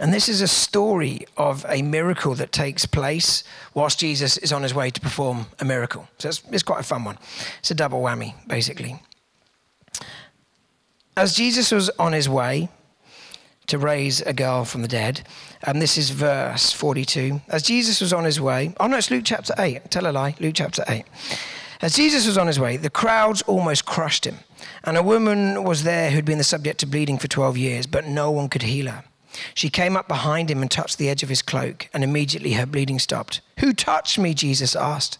And 0.00 0.14
this 0.14 0.30
is 0.30 0.40
a 0.40 0.48
story 0.48 1.26
of 1.36 1.66
a 1.68 1.82
miracle 1.82 2.34
that 2.36 2.52
takes 2.52 2.86
place 2.86 3.44
whilst 3.74 3.98
Jesus 3.98 4.38
is 4.38 4.50
on 4.50 4.62
his 4.62 4.74
way 4.74 4.88
to 4.88 5.00
perform 5.00 5.44
a 5.58 5.64
miracle. 5.64 6.08
So 6.18 6.30
it's, 6.30 6.42
it's 6.50 6.62
quite 6.62 6.80
a 6.80 6.84
fun 6.84 7.04
one. 7.04 7.18
It's 7.58 7.70
a 7.70 7.74
double 7.74 8.00
whammy, 8.00 8.34
basically. 8.48 9.02
as 11.18 11.34
Jesus 11.34 11.70
was 11.70 11.90
on 11.98 12.14
his 12.14 12.30
way 12.30 12.70
to 13.66 13.76
raise 13.76 14.22
a 14.22 14.32
girl 14.32 14.64
from 14.64 14.80
the 14.80 14.88
dead, 14.88 15.20
and 15.64 15.82
this 15.82 15.98
is 15.98 16.08
verse 16.08 16.72
42. 16.72 17.42
As 17.48 17.62
Jesus 17.62 18.00
was 18.00 18.14
on 18.14 18.24
his 18.24 18.40
way, 18.40 18.74
oh 18.80 18.86
no, 18.86 18.96
it's 18.96 19.10
Luke 19.10 19.24
chapter 19.26 19.52
8. 19.58 19.90
Tell 19.90 20.06
a 20.06 20.12
lie, 20.12 20.34
Luke 20.40 20.54
chapter 20.56 20.82
8. 20.88 21.04
As 21.82 21.94
Jesus 21.94 22.26
was 22.26 22.38
on 22.38 22.46
his 22.46 22.58
way, 22.58 22.78
the 22.78 22.90
crowds 22.90 23.42
almost 23.42 23.84
crushed 23.84 24.26
him. 24.26 24.38
And 24.82 24.96
a 24.96 25.02
woman 25.02 25.62
was 25.62 25.82
there 25.82 26.10
who'd 26.10 26.24
been 26.24 26.38
the 26.38 26.44
subject 26.44 26.82
of 26.82 26.90
bleeding 26.90 27.18
for 27.18 27.28
12 27.28 27.58
years, 27.58 27.86
but 27.86 28.06
no 28.06 28.30
one 28.30 28.48
could 28.48 28.62
heal 28.62 28.88
her. 28.90 29.04
She 29.54 29.70
came 29.70 29.96
up 29.96 30.08
behind 30.08 30.50
him 30.50 30.62
and 30.62 30.70
touched 30.70 30.98
the 30.98 31.08
edge 31.08 31.22
of 31.22 31.28
his 31.28 31.42
cloak, 31.42 31.88
and 31.92 32.02
immediately 32.02 32.52
her 32.52 32.66
bleeding 32.66 32.98
stopped. 32.98 33.40
Who 33.58 33.72
touched 33.72 34.18
me? 34.18 34.34
Jesus 34.34 34.74
asked. 34.74 35.18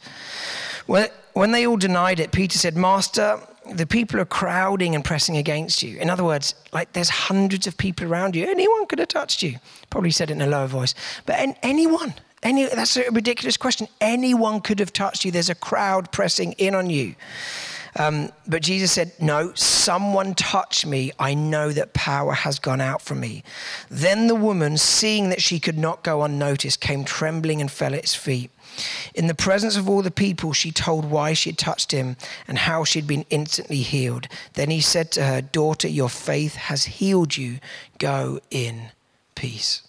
When 0.87 1.53
they 1.53 1.67
all 1.67 1.77
denied 1.77 2.19
it, 2.19 2.33
Peter 2.33 2.59
said, 2.59 2.77
Master, 2.77 3.41
the 3.73 3.87
people 3.87 4.19
are 4.19 4.25
crowding 4.25 4.95
and 4.97 5.05
pressing 5.05 5.37
against 5.37 5.83
you. 5.83 5.97
In 5.99 6.11
other 6.11 6.25
words, 6.25 6.55
like 6.73 6.93
there's 6.93 7.09
hundreds 7.09 7.67
of 7.69 7.77
people 7.77 8.07
around 8.07 8.35
you. 8.35 8.51
Anyone 8.51 8.87
could 8.87 8.99
have 8.99 9.09
touched 9.09 9.43
you. 9.43 9.59
Probably 9.91 10.11
said 10.11 10.31
it 10.31 10.35
in 10.35 10.43
a 10.43 10.49
lower 10.49 10.67
voice. 10.67 10.95
But 11.27 11.57
anyone, 11.63 12.15
any, 12.43 12.67
that's 12.67 12.97
a 12.97 13.09
ridiculous 13.11 13.57
question. 13.57 13.87
Anyone 14.01 14.61
could 14.61 14.81
have 14.81 14.93
touched 14.93 15.25
you. 15.25 15.31
There's 15.31 15.51
a 15.51 15.55
crowd 15.55 16.11
pressing 16.11 16.53
in 16.53 16.75
on 16.75 16.91
you. 16.91 17.15
Um, 17.97 18.31
but 18.47 18.63
Jesus 18.63 18.93
said, 18.93 19.13
No, 19.21 19.53
someone 19.55 20.35
touched 20.35 20.87
me. 20.87 21.13
I 21.19 21.35
know 21.35 21.71
that 21.73 21.93
power 21.93 22.33
has 22.33 22.59
gone 22.59 22.81
out 22.81 23.03
from 23.03 23.21
me. 23.21 23.43
Then 23.91 24.27
the 24.27 24.35
woman, 24.35 24.77
seeing 24.77 25.31
that 25.31 25.43
she 25.43 25.59
could 25.59 25.79
not 25.79 26.03
go 26.03 26.23
unnoticed, 26.23 26.81
came 26.81 27.05
trembling 27.05 27.61
and 27.61 27.71
fell 27.71 27.95
at 27.95 28.03
his 28.03 28.15
feet. 28.15 28.51
In 29.15 29.27
the 29.27 29.35
presence 29.35 29.77
of 29.77 29.89
all 29.89 30.03
the 30.03 30.11
people, 30.11 30.53
she 30.53 30.71
told 30.71 31.05
why 31.05 31.33
she 31.33 31.51
had 31.51 31.59
touched 31.59 31.91
him 31.91 32.17
and 32.47 32.59
how 32.59 32.85
she 32.85 32.99
had 33.01 33.09
been 33.09 33.27
instantly 33.31 33.83
healed. 33.83 34.29
Then 34.55 34.71
he 34.71 34.81
said 34.81 35.11
to 35.13 35.25
her, 35.25 35.41
Daughter, 35.41 35.89
your 35.89 36.09
faith 36.09 36.55
has 36.55 36.85
healed 36.85 37.37
you. 37.37 37.59
Go 37.99 38.41
in 38.51 38.91
peace. 39.35 39.83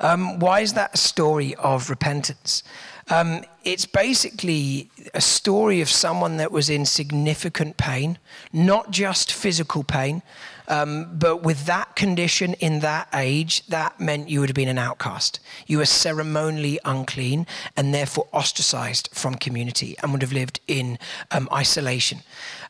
Um, 0.00 0.38
why 0.38 0.60
is 0.60 0.74
that 0.74 0.94
a 0.94 0.98
story 0.98 1.54
of 1.56 1.90
repentance? 1.90 2.62
Um, 3.08 3.44
it's 3.62 3.86
basically 3.86 4.90
a 5.14 5.20
story 5.20 5.80
of 5.80 5.88
someone 5.88 6.38
that 6.38 6.50
was 6.50 6.68
in 6.68 6.84
significant 6.84 7.76
pain, 7.76 8.18
not 8.52 8.90
just 8.90 9.32
physical 9.32 9.84
pain, 9.84 10.22
um, 10.68 11.16
but 11.16 11.42
with 11.42 11.66
that 11.66 11.94
condition 11.94 12.54
in 12.54 12.80
that 12.80 13.08
age, 13.14 13.64
that 13.66 14.00
meant 14.00 14.28
you 14.28 14.40
would 14.40 14.48
have 14.48 14.56
been 14.56 14.68
an 14.68 14.78
outcast. 14.78 15.38
You 15.66 15.78
were 15.78 15.86
ceremonially 15.86 16.80
unclean 16.84 17.46
and 17.76 17.94
therefore 17.94 18.26
ostracized 18.32 19.08
from 19.12 19.36
community 19.36 19.96
and 20.02 20.12
would 20.12 20.22
have 20.22 20.32
lived 20.32 20.60
in 20.66 20.98
um, 21.30 21.48
isolation. 21.52 22.20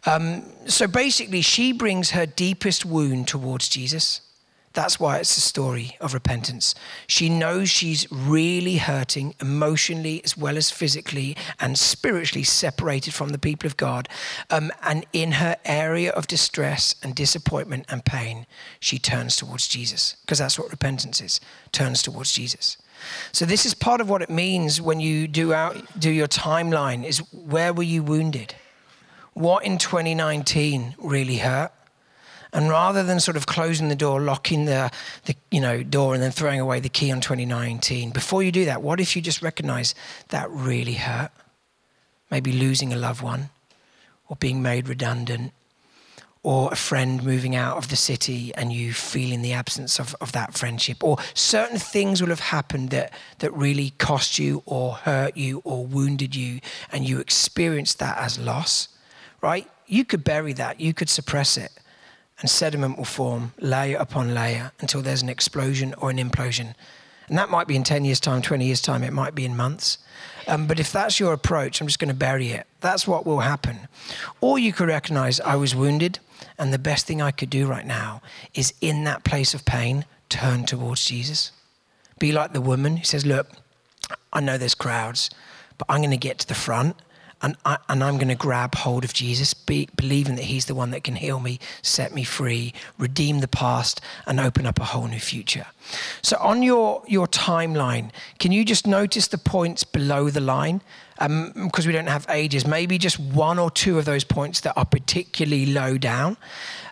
Um, 0.04 0.44
so 0.66 0.86
basically, 0.86 1.40
she 1.40 1.72
brings 1.72 2.10
her 2.10 2.26
deepest 2.26 2.84
wound 2.84 3.28
towards 3.28 3.68
Jesus. 3.68 4.20
That's 4.76 5.00
why 5.00 5.16
it's 5.16 5.38
a 5.38 5.40
story 5.40 5.96
of 6.02 6.12
repentance. 6.12 6.74
She 7.06 7.30
knows 7.30 7.70
she's 7.70 8.06
really 8.12 8.76
hurting 8.76 9.34
emotionally 9.40 10.22
as 10.22 10.36
well 10.36 10.58
as 10.58 10.70
physically 10.70 11.34
and 11.58 11.78
spiritually 11.78 12.44
separated 12.44 13.14
from 13.14 13.30
the 13.30 13.38
people 13.38 13.66
of 13.66 13.78
God. 13.78 14.06
Um, 14.50 14.70
and 14.82 15.06
in 15.14 15.32
her 15.32 15.56
area 15.64 16.12
of 16.12 16.26
distress 16.26 16.94
and 17.02 17.14
disappointment 17.14 17.86
and 17.88 18.04
pain, 18.04 18.46
she 18.78 18.98
turns 18.98 19.36
towards 19.36 19.66
Jesus 19.66 20.16
because 20.20 20.40
that's 20.40 20.58
what 20.58 20.70
repentance 20.70 21.22
is 21.22 21.40
turns 21.72 22.02
towards 22.02 22.32
Jesus. 22.32 22.76
So 23.32 23.46
this 23.46 23.64
is 23.64 23.72
part 23.72 24.02
of 24.02 24.10
what 24.10 24.20
it 24.20 24.28
means 24.28 24.78
when 24.78 25.00
you 25.00 25.26
do 25.26 25.54
out 25.54 25.98
do 25.98 26.10
your 26.10 26.28
timeline 26.28 27.02
is 27.02 27.20
where 27.32 27.72
were 27.72 27.82
you 27.82 28.02
wounded? 28.02 28.54
What 29.32 29.64
in 29.64 29.78
2019 29.78 30.96
really 30.98 31.38
hurt? 31.38 31.72
And 32.52 32.68
rather 32.68 33.02
than 33.02 33.20
sort 33.20 33.36
of 33.36 33.46
closing 33.46 33.88
the 33.88 33.96
door, 33.96 34.20
locking 34.20 34.66
the, 34.66 34.90
the 35.24 35.34
you 35.50 35.60
know, 35.60 35.82
door 35.82 36.14
and 36.14 36.22
then 36.22 36.30
throwing 36.30 36.60
away 36.60 36.80
the 36.80 36.88
key 36.88 37.10
on 37.10 37.20
2019, 37.20 38.10
before 38.10 38.42
you 38.42 38.52
do 38.52 38.64
that, 38.64 38.82
what 38.82 39.00
if 39.00 39.16
you 39.16 39.22
just 39.22 39.42
recognize 39.42 39.94
that 40.28 40.50
really 40.50 40.94
hurt? 40.94 41.30
Maybe 42.30 42.52
losing 42.52 42.92
a 42.92 42.96
loved 42.96 43.22
one 43.22 43.50
or 44.28 44.36
being 44.36 44.62
made 44.62 44.88
redundant 44.88 45.52
or 46.42 46.70
a 46.70 46.76
friend 46.76 47.24
moving 47.24 47.56
out 47.56 47.76
of 47.76 47.88
the 47.88 47.96
city 47.96 48.54
and 48.54 48.72
you 48.72 48.92
feeling 48.92 49.42
the 49.42 49.52
absence 49.52 49.98
of, 49.98 50.14
of 50.20 50.30
that 50.30 50.54
friendship, 50.54 51.02
or 51.02 51.16
certain 51.34 51.76
things 51.76 52.22
will 52.22 52.28
have 52.28 52.38
happened 52.38 52.90
that, 52.90 53.12
that 53.40 53.52
really 53.52 53.90
cost 53.98 54.38
you 54.38 54.62
or 54.64 54.92
hurt 54.92 55.36
you 55.36 55.60
or 55.64 55.84
wounded 55.84 56.36
you, 56.36 56.60
and 56.92 57.04
you 57.04 57.18
experienced 57.18 57.98
that 57.98 58.16
as 58.18 58.38
loss, 58.38 58.86
right? 59.42 59.68
You 59.88 60.04
could 60.04 60.22
bury 60.22 60.52
that, 60.52 60.80
you 60.80 60.94
could 60.94 61.10
suppress 61.10 61.56
it 61.56 61.72
and 62.40 62.50
sediment 62.50 62.96
will 62.96 63.04
form 63.04 63.52
layer 63.58 63.96
upon 63.96 64.34
layer 64.34 64.72
until 64.80 65.02
there's 65.02 65.22
an 65.22 65.28
explosion 65.28 65.94
or 65.98 66.10
an 66.10 66.18
implosion. 66.18 66.74
And 67.28 67.38
that 67.38 67.50
might 67.50 67.66
be 67.66 67.76
in 67.76 67.82
10 67.82 68.04
years' 68.04 68.20
time, 68.20 68.42
20 68.42 68.64
years' 68.64 68.80
time, 68.80 69.02
it 69.02 69.12
might 69.12 69.34
be 69.34 69.44
in 69.44 69.56
months. 69.56 69.98
Um, 70.46 70.66
but 70.66 70.78
if 70.78 70.92
that's 70.92 71.18
your 71.18 71.32
approach, 71.32 71.80
I'm 71.80 71.86
just 71.88 71.98
going 71.98 72.08
to 72.08 72.14
bury 72.14 72.48
it. 72.48 72.66
That's 72.80 73.06
what 73.06 73.26
will 73.26 73.40
happen. 73.40 73.88
Or 74.40 74.58
you 74.58 74.72
could 74.72 74.88
recognize 74.88 75.40
I 75.40 75.56
was 75.56 75.74
wounded, 75.74 76.20
and 76.56 76.72
the 76.72 76.78
best 76.78 77.06
thing 77.06 77.20
I 77.20 77.32
could 77.32 77.50
do 77.50 77.66
right 77.66 77.86
now 77.86 78.22
is 78.54 78.74
in 78.80 79.04
that 79.04 79.24
place 79.24 79.54
of 79.54 79.64
pain, 79.64 80.04
turn 80.28 80.66
towards 80.66 81.04
Jesus. 81.04 81.50
Be 82.18 82.30
like 82.30 82.52
the 82.52 82.60
woman 82.60 82.98
who 82.98 83.04
says, 83.04 83.26
Look, 83.26 83.48
I 84.32 84.40
know 84.40 84.56
there's 84.56 84.74
crowds, 84.74 85.30
but 85.78 85.86
I'm 85.88 86.00
going 86.00 86.10
to 86.10 86.16
get 86.16 86.38
to 86.38 86.48
the 86.48 86.54
front 86.54 86.96
and, 87.42 87.56
I, 87.64 87.78
and 87.88 88.02
I'm 88.02 88.16
going 88.16 88.28
to 88.28 88.34
grab 88.34 88.74
hold 88.74 89.04
of 89.04 89.12
Jesus, 89.12 89.52
be, 89.52 89.88
believing 89.96 90.36
that 90.36 90.44
He's 90.44 90.64
the 90.66 90.74
one 90.74 90.90
that 90.92 91.04
can 91.04 91.16
heal 91.16 91.38
me, 91.38 91.58
set 91.82 92.14
me 92.14 92.24
free, 92.24 92.72
redeem 92.98 93.40
the 93.40 93.48
past, 93.48 94.00
and 94.26 94.40
open 94.40 94.66
up 94.66 94.80
a 94.80 94.84
whole 94.84 95.06
new 95.06 95.20
future. 95.20 95.66
So, 96.22 96.36
on 96.40 96.62
your, 96.62 97.02
your 97.06 97.26
timeline, 97.26 98.10
can 98.38 98.52
you 98.52 98.64
just 98.64 98.86
notice 98.86 99.28
the 99.28 99.38
points 99.38 99.84
below 99.84 100.30
the 100.30 100.40
line? 100.40 100.80
Um, 101.18 101.52
because 101.54 101.86
we 101.86 101.94
don't 101.94 102.08
have 102.08 102.26
ages, 102.28 102.66
maybe 102.66 102.98
just 102.98 103.18
one 103.18 103.58
or 103.58 103.70
two 103.70 103.98
of 103.98 104.04
those 104.04 104.22
points 104.22 104.60
that 104.60 104.74
are 104.76 104.84
particularly 104.84 105.64
low 105.64 105.96
down. 105.96 106.36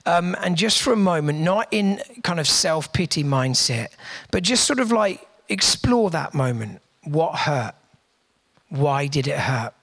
Um, 0.06 0.34
and 0.42 0.56
just 0.56 0.80
for 0.80 0.94
a 0.94 0.96
moment, 0.96 1.40
not 1.40 1.68
in 1.70 2.00
kind 2.22 2.40
of 2.40 2.48
self 2.48 2.92
pity 2.92 3.22
mindset, 3.22 3.88
but 4.30 4.42
just 4.42 4.64
sort 4.64 4.78
of 4.78 4.92
like 4.92 5.26
explore 5.48 6.10
that 6.10 6.34
moment. 6.34 6.80
What 7.02 7.40
hurt? 7.40 7.74
Why 8.70 9.06
did 9.06 9.28
it 9.28 9.38
hurt? 9.38 9.74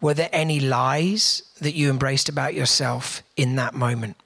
Were 0.00 0.14
there 0.14 0.28
any 0.32 0.60
lies 0.60 1.42
that 1.60 1.74
you 1.74 1.90
embraced 1.90 2.28
about 2.28 2.54
yourself 2.54 3.22
in 3.36 3.56
that 3.56 3.74
moment? 3.74 4.16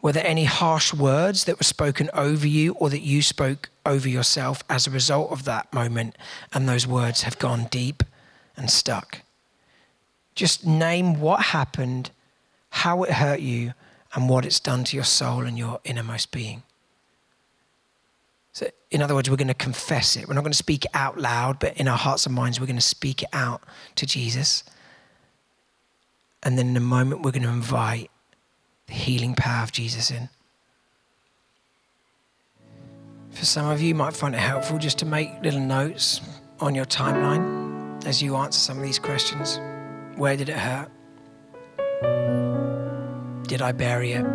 Were 0.00 0.12
there 0.12 0.26
any 0.26 0.44
harsh 0.44 0.92
words 0.92 1.44
that 1.44 1.58
were 1.58 1.64
spoken 1.64 2.10
over 2.12 2.46
you 2.46 2.72
or 2.74 2.90
that 2.90 3.02
you 3.02 3.22
spoke 3.22 3.70
over 3.86 4.08
yourself 4.08 4.64
as 4.68 4.86
a 4.86 4.90
result 4.90 5.30
of 5.30 5.44
that 5.44 5.72
moment 5.72 6.16
and 6.52 6.68
those 6.68 6.86
words 6.86 7.22
have 7.22 7.38
gone 7.38 7.68
deep 7.70 8.02
and 8.56 8.68
stuck? 8.68 9.20
Just 10.34 10.66
name 10.66 11.20
what 11.20 11.42
happened, 11.46 12.10
how 12.70 13.04
it 13.04 13.12
hurt 13.12 13.40
you, 13.40 13.74
and 14.14 14.28
what 14.28 14.44
it's 14.44 14.60
done 14.60 14.84
to 14.84 14.96
your 14.96 15.04
soul 15.04 15.44
and 15.46 15.56
your 15.56 15.80
innermost 15.84 16.32
being. 16.32 16.62
So, 18.52 18.68
in 18.90 19.00
other 19.00 19.14
words, 19.14 19.30
we're 19.30 19.36
going 19.36 19.48
to 19.48 19.54
confess 19.54 20.16
it. 20.16 20.28
We're 20.28 20.34
not 20.34 20.42
going 20.42 20.52
to 20.52 20.58
speak 20.58 20.84
it 20.84 20.90
out 20.92 21.18
loud, 21.18 21.58
but 21.58 21.76
in 21.78 21.88
our 21.88 21.96
hearts 21.96 22.26
and 22.26 22.34
minds, 22.34 22.60
we're 22.60 22.66
going 22.66 22.76
to 22.76 22.82
speak 22.82 23.22
it 23.22 23.30
out 23.32 23.62
to 23.96 24.06
Jesus. 24.06 24.62
And 26.42 26.58
then 26.58 26.68
in 26.68 26.76
a 26.76 26.80
moment, 26.80 27.22
we're 27.22 27.30
going 27.30 27.44
to 27.44 27.48
invite 27.48 28.10
the 28.86 28.92
healing 28.92 29.34
power 29.34 29.62
of 29.62 29.72
Jesus 29.72 30.10
in. 30.10 30.28
For 33.30 33.46
some 33.46 33.66
of 33.68 33.80
you, 33.80 33.88
you 33.88 33.94
might 33.94 34.12
find 34.12 34.34
it 34.34 34.38
helpful 34.38 34.78
just 34.78 34.98
to 34.98 35.06
make 35.06 35.42
little 35.42 35.60
notes 35.60 36.20
on 36.60 36.74
your 36.74 36.84
timeline 36.84 38.04
as 38.04 38.22
you 38.22 38.36
answer 38.36 38.58
some 38.58 38.76
of 38.76 38.82
these 38.82 38.98
questions. 38.98 39.58
Where 40.16 40.36
did 40.36 40.50
it 40.50 40.56
hurt? 40.56 40.90
Did 43.48 43.62
I 43.62 43.72
bury 43.72 44.12
it? 44.12 44.26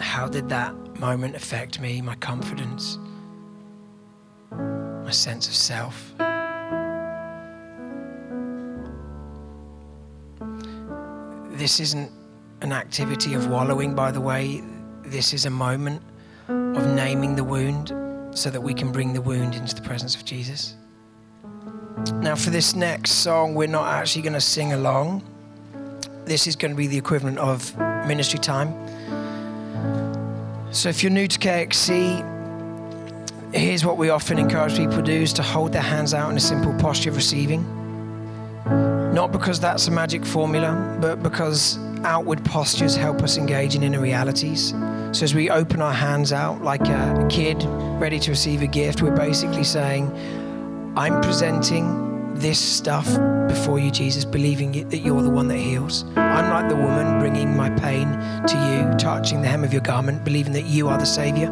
How 0.00 0.28
did 0.28 0.50
that 0.50 0.74
moment 0.98 1.36
affect 1.36 1.80
me, 1.80 2.00
my 2.00 2.14
confidence, 2.16 2.98
my 4.50 5.10
sense 5.10 5.48
of 5.48 5.54
self. 5.54 6.12
This 11.52 11.80
isn't 11.80 12.10
an 12.60 12.72
activity 12.72 13.34
of 13.34 13.48
wallowing, 13.48 13.94
by 13.94 14.10
the 14.10 14.20
way. 14.20 14.62
This 15.02 15.32
is 15.32 15.46
a 15.46 15.50
moment 15.50 16.02
of 16.48 16.86
naming 16.94 17.36
the 17.36 17.44
wound 17.44 17.92
so 18.36 18.50
that 18.50 18.60
we 18.60 18.74
can 18.74 18.92
bring 18.92 19.12
the 19.12 19.20
wound 19.20 19.54
into 19.54 19.74
the 19.74 19.82
presence 19.82 20.14
of 20.14 20.24
Jesus. 20.24 20.76
Now, 22.14 22.36
for 22.36 22.50
this 22.50 22.74
next 22.74 23.10
song, 23.12 23.54
we're 23.54 23.66
not 23.66 23.86
actually 23.92 24.22
going 24.22 24.34
to 24.34 24.40
sing 24.40 24.72
along. 24.72 25.22
This 26.24 26.46
is 26.46 26.56
going 26.56 26.72
to 26.72 26.76
be 26.76 26.86
the 26.86 26.98
equivalent 26.98 27.38
of 27.38 27.76
ministry 28.06 28.38
time. 28.38 28.72
So 30.70 30.90
if 30.90 31.02
you're 31.02 31.10
new 31.10 31.26
to 31.26 31.38
KXC, 31.38 33.54
here's 33.54 33.86
what 33.86 33.96
we 33.96 34.10
often 34.10 34.38
encourage 34.38 34.76
people 34.76 34.96
to 34.96 35.02
do 35.02 35.12
is 35.12 35.32
to 35.34 35.42
hold 35.42 35.72
their 35.72 35.80
hands 35.80 36.12
out 36.12 36.30
in 36.30 36.36
a 36.36 36.40
simple 36.40 36.74
posture 36.74 37.08
of 37.08 37.16
receiving. 37.16 37.64
Not 39.14 39.32
because 39.32 39.58
that's 39.58 39.88
a 39.88 39.90
magic 39.90 40.26
formula, 40.26 40.98
but 41.00 41.22
because 41.22 41.78
outward 42.04 42.44
postures 42.44 42.94
help 42.94 43.22
us 43.22 43.38
engage 43.38 43.76
in 43.76 43.82
inner 43.82 43.98
realities. 43.98 44.74
So 45.12 45.24
as 45.24 45.34
we 45.34 45.48
open 45.48 45.80
our 45.80 45.94
hands 45.94 46.34
out 46.34 46.62
like 46.62 46.86
a 46.86 47.26
kid 47.30 47.64
ready 47.98 48.20
to 48.20 48.30
receive 48.30 48.60
a 48.60 48.66
gift, 48.66 49.00
we're 49.00 49.16
basically 49.16 49.64
saying, 49.64 50.12
I'm 50.96 51.22
presenting 51.22 52.07
this 52.40 52.58
stuff 52.58 53.06
before 53.48 53.78
you, 53.78 53.90
Jesus, 53.90 54.24
believing 54.24 54.88
that 54.88 54.98
you're 54.98 55.22
the 55.22 55.30
one 55.30 55.48
that 55.48 55.56
heals. 55.56 56.04
I'm 56.16 56.50
like 56.50 56.68
the 56.68 56.76
woman 56.76 57.18
bringing 57.18 57.56
my 57.56 57.70
pain 57.70 58.08
to 58.46 58.56
you, 58.56 58.98
touching 58.98 59.42
the 59.42 59.48
hem 59.48 59.64
of 59.64 59.72
your 59.72 59.82
garment, 59.82 60.24
believing 60.24 60.52
that 60.52 60.66
you 60.66 60.88
are 60.88 60.98
the 60.98 61.06
Savior 61.06 61.48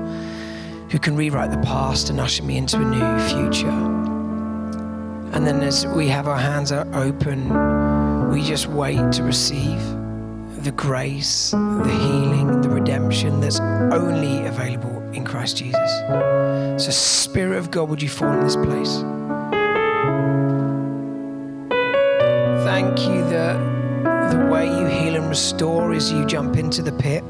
who 0.90 0.98
can 0.98 1.16
rewrite 1.16 1.50
the 1.50 1.58
past 1.58 2.10
and 2.10 2.20
usher 2.20 2.42
me 2.42 2.56
into 2.56 2.76
a 2.76 2.84
new 2.84 3.28
future. 3.28 3.68
And 5.34 5.46
then 5.46 5.62
as 5.62 5.86
we 5.86 6.08
have 6.08 6.28
our 6.28 6.38
hands 6.38 6.72
open, 6.72 8.30
we 8.30 8.42
just 8.42 8.66
wait 8.68 9.12
to 9.12 9.22
receive 9.22 9.80
the 10.62 10.72
grace, 10.72 11.50
the 11.50 11.98
healing, 12.00 12.60
the 12.62 12.68
redemption 12.68 13.40
that's 13.40 13.60
only 13.60 14.46
available 14.46 15.02
in 15.12 15.24
Christ 15.24 15.58
Jesus. 15.58 15.90
So, 16.82 16.90
Spirit 16.90 17.58
of 17.58 17.70
God, 17.70 17.88
would 17.88 18.02
you 18.02 18.08
fall 18.08 18.32
in 18.32 18.40
this 18.40 18.56
place? 18.56 19.02
Thank 22.86 23.00
you 23.10 23.28
that 23.30 24.30
the 24.30 24.46
way 24.46 24.66
you 24.66 24.86
heal 24.86 25.16
and 25.16 25.28
restore 25.28 25.92
is 25.92 26.12
you 26.12 26.24
jump 26.24 26.56
into 26.56 26.82
the 26.82 26.92
pit. 26.92 27.24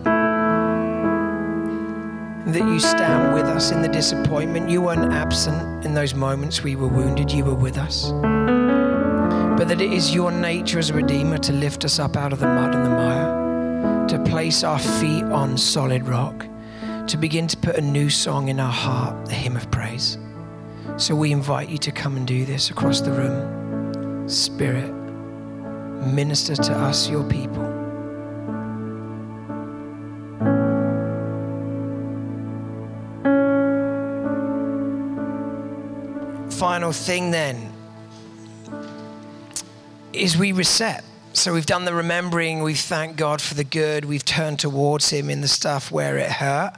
That 2.52 2.62
you 2.68 2.78
stand 2.78 3.32
with 3.32 3.44
us 3.46 3.70
in 3.70 3.80
the 3.80 3.88
disappointment. 3.88 4.68
You 4.68 4.82
weren't 4.82 5.14
absent 5.14 5.86
in 5.86 5.94
those 5.94 6.14
moments 6.14 6.62
we 6.62 6.76
were 6.76 6.88
wounded, 6.88 7.32
you 7.32 7.42
were 7.42 7.54
with 7.54 7.78
us. 7.78 8.10
But 8.10 9.68
that 9.68 9.80
it 9.80 9.94
is 9.94 10.14
your 10.14 10.30
nature 10.30 10.78
as 10.78 10.90
a 10.90 10.94
redeemer 10.94 11.38
to 11.38 11.54
lift 11.54 11.86
us 11.86 11.98
up 11.98 12.18
out 12.18 12.34
of 12.34 12.40
the 12.40 12.48
mud 12.48 12.74
and 12.74 12.84
the 12.84 12.90
mire, 12.90 14.06
to 14.08 14.30
place 14.30 14.62
our 14.62 14.78
feet 14.78 15.24
on 15.24 15.56
solid 15.56 16.06
rock, 16.06 16.46
to 17.06 17.16
begin 17.16 17.48
to 17.48 17.56
put 17.56 17.76
a 17.76 17.80
new 17.80 18.10
song 18.10 18.48
in 18.48 18.60
our 18.60 18.70
heart, 18.70 19.24
the 19.24 19.34
hymn 19.34 19.56
of 19.56 19.70
praise. 19.70 20.18
So 20.98 21.16
we 21.16 21.32
invite 21.32 21.70
you 21.70 21.78
to 21.78 21.92
come 21.92 22.18
and 22.18 22.26
do 22.26 22.44
this 22.44 22.68
across 22.68 23.00
the 23.00 23.12
room. 23.12 24.28
Spirit, 24.28 24.92
minister 26.02 26.56
to 26.56 26.72
us, 26.72 27.08
your 27.08 27.24
people. 27.24 27.64
Final 36.50 36.92
thing 36.92 37.30
then 37.30 37.72
is 40.12 40.36
we 40.36 40.52
reset. 40.52 41.04
So 41.36 41.52
we've 41.52 41.66
done 41.66 41.84
the 41.84 41.92
remembering, 41.92 42.62
we've 42.62 42.78
thanked 42.78 43.18
God 43.18 43.42
for 43.42 43.52
the 43.52 43.62
good, 43.62 44.06
we've 44.06 44.24
turned 44.24 44.58
towards 44.58 45.10
Him 45.10 45.28
in 45.28 45.42
the 45.42 45.48
stuff 45.48 45.92
where 45.92 46.16
it 46.16 46.30
hurt. 46.30 46.72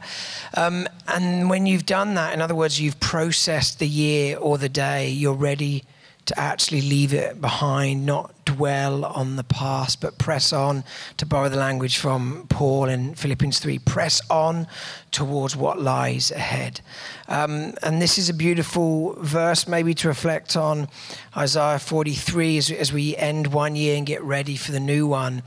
Um, 0.54 0.88
and 1.06 1.48
when 1.48 1.64
you've 1.64 1.86
done 1.86 2.14
that, 2.14 2.34
in 2.34 2.42
other 2.42 2.56
words, 2.56 2.80
you've 2.80 2.98
processed 2.98 3.78
the 3.78 3.86
year 3.86 4.36
or 4.36 4.58
the 4.58 4.68
day, 4.68 5.10
you're 5.10 5.32
ready 5.32 5.84
to 6.26 6.38
actually 6.38 6.82
leave 6.82 7.14
it 7.14 7.40
behind, 7.40 8.04
not 8.04 8.34
dwell 8.49 9.05
on 9.05 9.36
the 9.36 9.44
past, 9.44 10.01
but 10.01 10.16
press 10.16 10.55
on, 10.55 10.82
to 11.18 11.26
borrow 11.26 11.51
the 11.51 11.57
language 11.57 11.99
from 11.99 12.46
Paul 12.49 12.86
in 12.86 13.14
Philippians 13.14 13.59
3, 13.59 13.78
press 13.80 14.22
on 14.30 14.66
towards 15.11 15.55
what 15.55 15.78
lies 15.78 16.30
ahead. 16.30 16.80
Um, 17.28 17.74
and 17.82 18.01
this 18.01 18.16
is 18.16 18.30
a 18.30 18.34
beautiful 18.34 19.16
verse, 19.20 19.68
maybe 19.68 19.92
to 19.94 20.09
reflect 20.09 20.57
on 20.57 20.88
Isaiah 21.36 21.78
43 21.78 22.57
as, 22.57 22.70
as 22.70 22.90
we 22.90 23.14
end 23.16 23.49
one 23.49 23.76
year 23.76 23.99
and 23.99 24.07
get 24.07 24.22
ready 24.22 24.57
for 24.57 24.72
the 24.72 24.80
new 24.80 25.07
one 25.07 25.42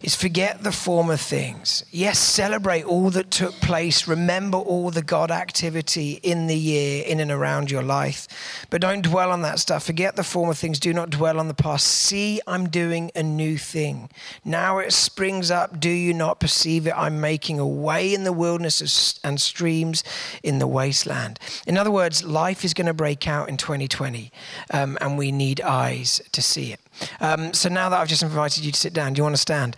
is 0.00 0.14
forget 0.14 0.62
the 0.62 0.72
former 0.72 1.16
things. 1.16 1.84
Yes, 1.90 2.18
celebrate 2.18 2.84
all 2.84 3.10
that 3.10 3.30
took 3.30 3.54
place. 3.56 4.08
Remember 4.08 4.56
all 4.56 4.90
the 4.90 5.02
God 5.02 5.30
activity 5.30 6.20
in 6.22 6.46
the 6.46 6.56
year, 6.56 7.04
in 7.06 7.20
and 7.20 7.30
around 7.30 7.70
your 7.70 7.82
life. 7.82 8.26
But 8.70 8.80
don't 8.80 9.02
dwell 9.02 9.30
on 9.30 9.42
that 9.42 9.58
stuff. 9.58 9.84
Forget 9.84 10.16
the 10.16 10.24
former 10.24 10.54
things. 10.54 10.80
Do 10.80 10.94
not 10.94 11.10
dwell 11.10 11.38
on 11.38 11.48
the 11.48 11.54
past. 11.54 11.86
See, 11.86 12.40
I'm 12.46 12.68
doing 12.68 13.10
a 13.14 13.22
new 13.22 13.58
thing. 13.58 14.08
Now 14.44 14.78
it 14.78 14.92
springs 14.92 15.50
up. 15.50 15.78
Do 15.78 15.90
you 15.90 16.14
not 16.14 16.40
perceive 16.40 16.86
it? 16.86 16.94
I'm 16.96 17.20
making 17.20 17.58
a 17.58 17.66
way 17.66 18.14
in 18.14 18.24
the 18.24 18.32
wilderness 18.32 19.20
and 19.22 19.40
streams 19.40 20.02
in 20.42 20.58
the 20.58 20.66
wasteland. 20.66 21.38
In 21.66 21.76
other 21.76 21.90
words, 21.90 22.24
life 22.24 22.64
is 22.64 22.72
going 22.72 22.86
to 22.86 22.94
break 22.94 23.28
out 23.28 23.48
in 23.48 23.56
2020, 23.58 24.32
um, 24.72 24.96
and 25.00 25.18
we 25.18 25.30
need 25.30 25.60
eyes 25.60 26.22
to 26.32 26.40
see 26.40 26.72
it. 26.72 26.80
Um, 27.20 27.52
so 27.52 27.68
now 27.68 27.88
that 27.88 28.00
I've 28.00 28.08
just 28.08 28.22
invited 28.22 28.64
you 28.64 28.72
to 28.72 28.78
sit 28.78 28.92
down, 28.92 29.12
do 29.12 29.18
you 29.18 29.22
want 29.24 29.34
to 29.36 29.40
stand? 29.40 29.76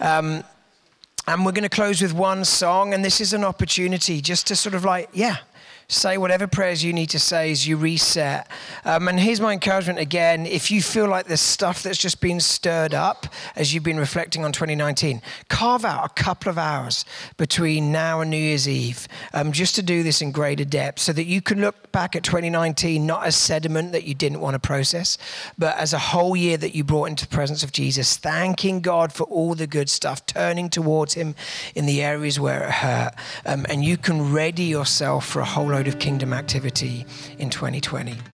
Um, 0.00 0.44
and 1.26 1.44
we're 1.46 1.52
going 1.52 1.62
to 1.62 1.68
close 1.68 2.02
with 2.02 2.12
one 2.12 2.44
song, 2.44 2.94
and 2.94 3.04
this 3.04 3.20
is 3.20 3.32
an 3.32 3.44
opportunity 3.44 4.20
just 4.20 4.46
to 4.48 4.56
sort 4.56 4.74
of 4.74 4.84
like, 4.84 5.08
yeah, 5.12 5.36
say 5.88 6.18
whatever 6.18 6.46
prayers 6.46 6.84
you 6.84 6.92
need 6.92 7.10
to 7.10 7.18
say 7.18 7.50
as 7.50 7.66
you 7.66 7.76
reset. 7.76 8.48
Um, 8.84 9.08
and 9.08 9.18
here's 9.18 9.40
my 9.40 9.52
encouragement 9.52 9.98
again 9.98 10.46
if 10.46 10.70
you 10.70 10.82
feel 10.82 11.08
like 11.08 11.26
there's 11.26 11.40
stuff 11.40 11.82
that's 11.82 11.98
just 11.98 12.20
been 12.20 12.40
stirred 12.40 12.94
up 12.94 13.26
as 13.56 13.72
you've 13.72 13.84
been 13.84 13.98
reflecting 13.98 14.44
on 14.44 14.52
2019, 14.52 15.22
carve 15.48 15.84
out 15.84 16.04
a 16.04 16.22
couple 16.22 16.50
of 16.50 16.58
hours 16.58 17.04
between 17.36 17.92
now 17.92 18.20
and 18.20 18.30
New 18.30 18.36
Year's 18.36 18.68
Eve 18.68 19.08
um, 19.32 19.52
just 19.52 19.74
to 19.76 19.82
do 19.82 20.02
this 20.02 20.22
in 20.22 20.32
greater 20.32 20.64
depth 20.64 21.00
so 21.00 21.12
that 21.12 21.24
you 21.24 21.40
can 21.40 21.60
look 21.60 21.92
back 21.92 22.16
at 22.16 22.22
2019 22.22 23.06
not 23.06 23.24
as 23.24 23.36
sediment 23.36 23.92
that 23.92 24.04
you 24.04 24.14
didn't 24.14 24.40
want 24.40 24.54
to 24.54 24.58
process, 24.58 25.18
but 25.58 25.76
as 25.76 25.92
a 25.92 25.98
whole 25.98 26.34
year 26.34 26.56
that 26.56 26.74
you 26.74 26.84
brought 26.84 27.06
into 27.06 27.26
the 27.26 27.34
presence 27.34 27.62
of 27.62 27.72
Jesus, 27.72 28.16
thanking 28.16 28.80
God 28.80 29.12
for 29.12 29.24
all 29.24 29.54
the 29.54 29.66
good 29.66 29.88
stuff, 29.88 30.24
turning 30.26 30.70
towards 30.70 31.14
Him 31.14 31.34
in 31.74 31.86
the 31.86 32.02
areas 32.02 32.40
where 32.40 32.64
it 32.64 32.70
hurt. 32.70 33.14
Um, 33.44 33.66
and 33.68 33.84
you 33.84 33.96
can 33.96 34.32
ready 34.32 34.64
yourself 34.64 35.26
for 35.26 35.40
a 35.40 35.44
whole 35.44 35.66
load 35.72 35.88
of 35.88 35.98
kingdom 35.98 36.34
activity 36.34 37.06
in 37.38 37.48
2020. 37.48 38.22